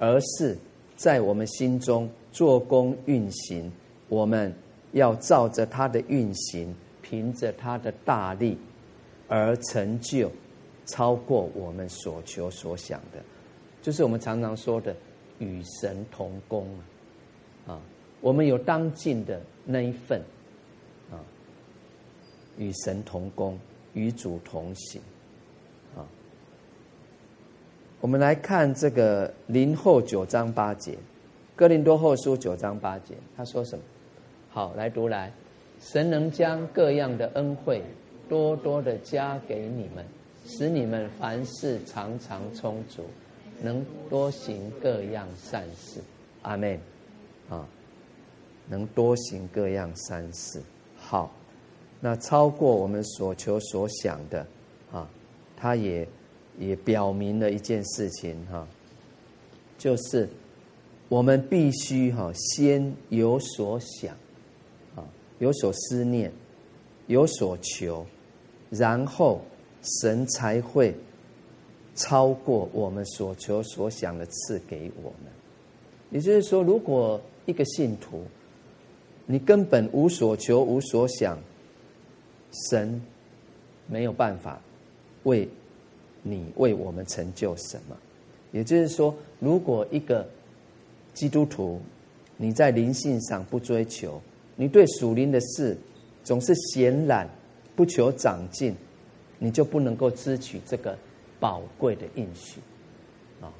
[0.00, 0.58] 而是
[0.96, 3.70] 在我们心中做工运行。
[4.08, 4.52] 我们
[4.90, 6.74] 要照着他的运行，
[7.12, 8.56] 凭着他的大力
[9.28, 10.32] 而成就
[10.86, 13.22] 超过我们所求所想的，
[13.82, 14.96] 就是我们常常说的
[15.38, 16.66] 与神同工
[17.66, 17.74] 啊。
[17.74, 17.80] 啊，
[18.22, 20.22] 我们有当尽的那一份，
[21.10, 21.20] 啊，
[22.56, 23.58] 与神同工，
[23.92, 24.98] 与主同行，
[25.94, 26.08] 啊，
[28.00, 30.96] 我们来看这个林后九章八节，
[31.54, 33.84] 哥林多后书九章八节，他说什么？
[34.48, 35.30] 好，来读来，
[35.82, 37.82] 神能将各样的恩惠
[38.28, 40.04] 多多的加给你们，
[40.46, 43.02] 使你们凡事常常充足，
[43.60, 46.00] 能多行各样善事。
[46.42, 46.78] 阿门。
[47.50, 47.68] 啊，
[48.68, 50.62] 能多行各样善事，
[50.96, 51.30] 好，
[52.00, 54.46] 那超过我们所求所想的，
[54.90, 55.06] 啊，
[55.54, 56.08] 他也
[56.58, 58.66] 也表明了一件事情哈，
[59.76, 60.26] 就是
[61.10, 64.16] 我们必须哈先有所想，
[65.42, 66.30] 有所思念，
[67.08, 68.06] 有所求，
[68.70, 69.40] 然后
[70.00, 70.94] 神才会
[71.96, 75.32] 超过我们所求所想的赐给我们。
[76.12, 78.22] 也就是说，如果一个信徒，
[79.26, 81.36] 你根本无所求、无所想，
[82.70, 83.02] 神
[83.88, 84.62] 没有办法
[85.24, 85.48] 为
[86.22, 87.96] 你、为我们成就什么。
[88.52, 90.24] 也就是说，如果一个
[91.14, 91.80] 基督徒
[92.36, 94.22] 你在灵性上不追求，
[94.62, 95.76] 你对属灵的事
[96.22, 97.28] 总是闲懒，
[97.74, 98.72] 不求长进，
[99.40, 100.96] 你就不能够支取这个
[101.40, 102.60] 宝贵的应许
[103.40, 103.52] 啊。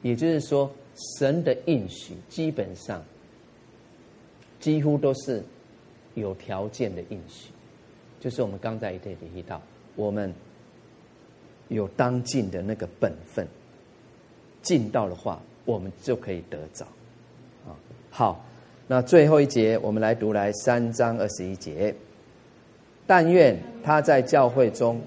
[0.00, 0.70] 也就是说，
[1.18, 3.04] 神的应许基本上。
[4.60, 5.44] 几乎都是
[6.14, 7.50] 有条件的应许，
[8.18, 9.60] 就是我们刚才也提到，
[9.94, 10.32] 我们
[11.68, 13.46] 有当尽的那个本分，
[14.62, 16.86] 尽到的话，我们就可以得着。
[17.66, 17.76] 啊，
[18.10, 18.42] 好，
[18.86, 21.94] 那最后一节我们来读来三章二十一节，
[23.06, 25.00] 但愿他在教会中，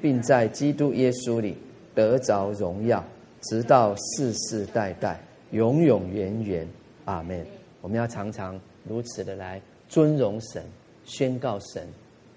[0.00, 1.56] 并在基督耶稣里
[1.94, 3.04] 得着荣耀，
[3.42, 5.20] 直到世世代代，
[5.50, 6.68] 永永远远。
[7.06, 7.44] 阿门。
[7.80, 8.58] 我们要常常。
[8.86, 9.58] 如此的来
[9.88, 10.62] 尊荣神，
[11.06, 11.88] 宣告神，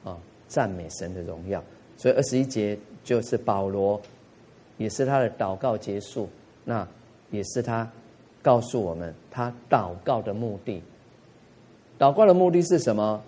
[0.05, 0.17] 啊，
[0.47, 1.61] 赞美神的荣耀。
[1.97, 4.01] 所以二十一节就是保罗，
[4.77, 6.29] 也是他的祷告结束。
[6.63, 6.87] 那
[7.31, 7.85] 也是他
[8.41, 10.81] 告诉我们他祷告的目的。
[11.99, 13.21] 祷告的目的是什么？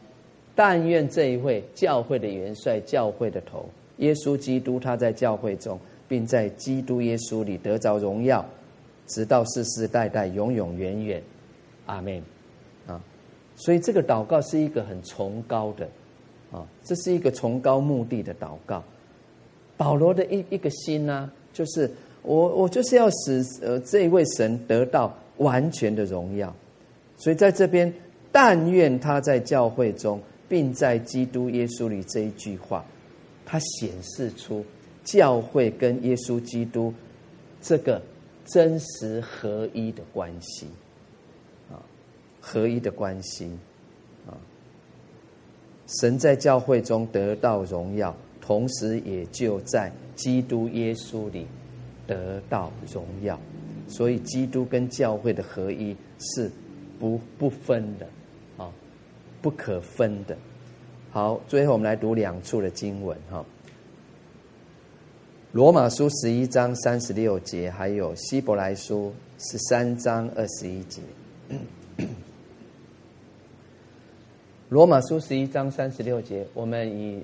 [0.55, 8.45] 但愿这一位教会的元帅、教会的头耶稣基督，他在教会中，并在基督耶稣里得着荣耀，
[9.07, 11.23] 直到世世代代、永永远远。
[11.85, 12.21] 阿门
[12.87, 13.01] 啊。
[13.55, 15.87] 所以这个祷告是一个很崇高的，
[16.51, 18.83] 啊，这是一个崇高目的的祷告。
[19.77, 21.89] 保罗的一一个心呢、就是
[22.29, 26.55] 我我就是要使呃这一位神得到完全的荣耀。
[27.17, 27.91] 所以在这边，
[28.31, 32.85] 但愿他在教会中，并在基督耶稣里这一句话，
[33.47, 34.63] 它显示出
[35.03, 36.93] 教会跟耶稣基督
[37.61, 37.99] 这个
[38.45, 40.67] 真实合一的关系。
[41.71, 41.81] 啊
[42.39, 43.49] 合一的关系，
[44.27, 44.37] 啊，
[45.99, 51.47] 神在教会中得到荣耀，同时也就在基督耶稣里
[52.09, 53.39] 得到荣耀。
[53.87, 56.51] 所以，基督跟教会的合一是
[56.99, 58.07] 不不分的，
[58.57, 58.69] 啊，
[59.41, 60.35] 不可分的。
[61.11, 63.39] 好，最后我们来读两处的经文，哈，
[65.51, 69.11] 《罗马书》十一章三十六节，还有《希伯来书》
[69.51, 71.01] 十三章二十一节。
[74.69, 77.23] 罗马书十一章三十六节，我们以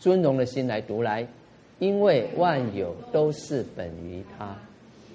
[0.00, 1.24] 尊荣的心来读来，
[1.78, 4.56] 因为万有都是本于他，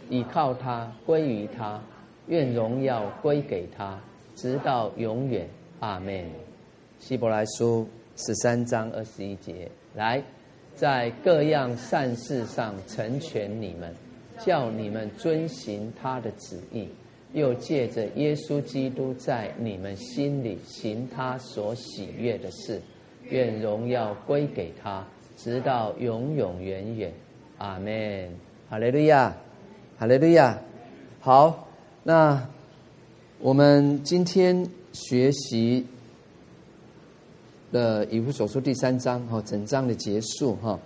[0.09, 1.82] 倚靠他，归于他，
[2.28, 3.99] 愿荣耀归给他，
[4.36, 5.47] 直到永远。
[5.80, 6.26] 阿门。
[6.99, 7.86] 希伯来书
[8.16, 10.24] 十三章二十一节，来，
[10.76, 13.93] 在各样善事上成全你们，
[14.39, 16.88] 叫你们遵行他的旨意。
[17.34, 22.80] 又借着耶稣基督在你们心里行他所喜悦的事，
[23.24, 25.05] 愿荣耀归给他，
[25.38, 27.13] 直到永永远远。
[27.57, 28.29] 阿门。
[28.69, 29.36] 哈利路亚，
[29.97, 30.57] 哈利路亚。
[31.19, 31.67] 好，
[32.03, 32.47] 那
[33.39, 35.86] 我们今天学习
[37.71, 40.79] 的以弗所书第三章哈，整章的结束哈。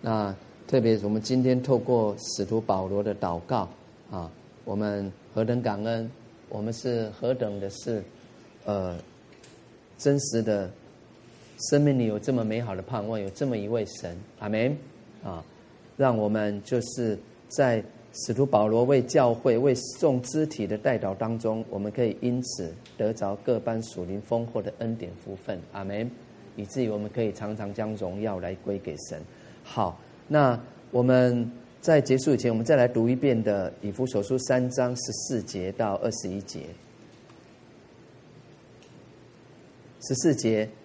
[0.00, 0.34] 那
[0.66, 3.68] 特别我们今天透过使徒保罗的祷告
[4.10, 4.30] 啊，
[4.64, 5.12] 我们。
[5.34, 6.10] 何等感恩！
[6.50, 8.04] 我们是何等的是，
[8.66, 8.94] 呃，
[9.96, 10.70] 真实的
[11.70, 14.76] 生命里有这么美好的盼望，有这么一位神，阿门
[15.22, 15.44] 啊！
[15.96, 17.82] 让我们就是在
[18.12, 26.10] 使徒保罗为教会、为众肢体的代祷当中，我们可以因此得着各般属灵丰厚的恩典福分，阿门！
[26.56, 29.20] 以至于我们可以常常将荣耀来归给神。
[29.62, 30.60] 好，那
[30.90, 31.50] 我们。
[31.82, 36.60] 在结束以前，我们再来读一遍的《以弗所书》三章十四节到二十一节。
[40.00, 40.68] 十四节，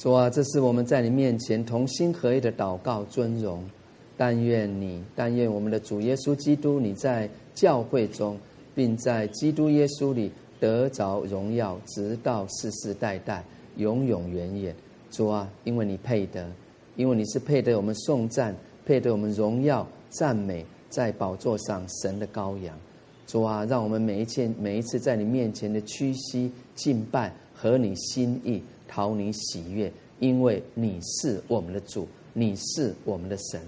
[0.00, 3.62] 主啊，这是我们在你面前同心合意的祷告尊荣。
[4.16, 8.38] 但愿你，但愿我们的主耶稣基督，你在教会中，
[8.74, 13.44] 并在基督耶稣里得着荣耀，直到世世代代，
[13.76, 14.74] 永永远远。
[15.10, 16.50] 主啊，因为你配得，
[16.96, 22.74] 因为你是配得我们颂赞，配得我们荣耀赞美，在宝座上神的羔羊。
[23.26, 33.60] 主啊，让我们每一件每一次在你面前的屈膝敬拜，合你心意，讨你喜悦，因为你是我们的主，你是我们的神。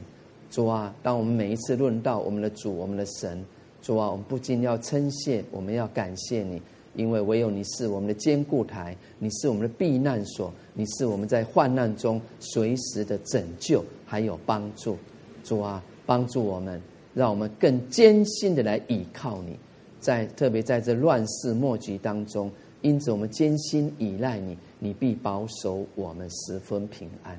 [0.51, 3.43] 主啊，当我们每一次论到我们的主、我们的神，
[3.81, 6.61] 主啊，我们不禁要称谢，我们要感谢你，
[6.97, 14.99] 因为唯有你是我们的坚固台，你是我们的避难所，你是我们在患难中随时的拯救还有帮助。
[15.45, 16.79] 主啊，帮助我们，
[17.15, 19.57] 让我们更艰辛的来倚靠你，
[20.01, 22.51] 在特别在这乱世末局当中，
[22.83, 27.39] 因此我们艰辛依赖你，你必保守我们十分平安。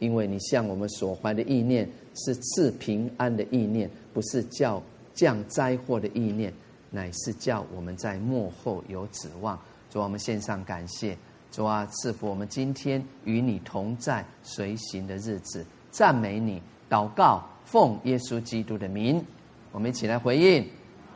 [0.00, 4.82] 因为你向我们所怀的意念是赐平安的意念，不是叫
[5.14, 6.52] 降灾祸的意念，
[6.90, 9.58] 乃是叫我们在末后有指望。
[9.88, 11.16] 主，我们献上感谢。
[11.50, 19.24] 主啊，赐福我们今天与你同在随行的日子，赞美你，祷告，奉耶稣基督的名，
[19.70, 20.68] 我们一起来回应，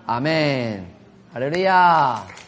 [0.07, 0.85] 阿门，
[1.33, 2.46] 哈利路亚。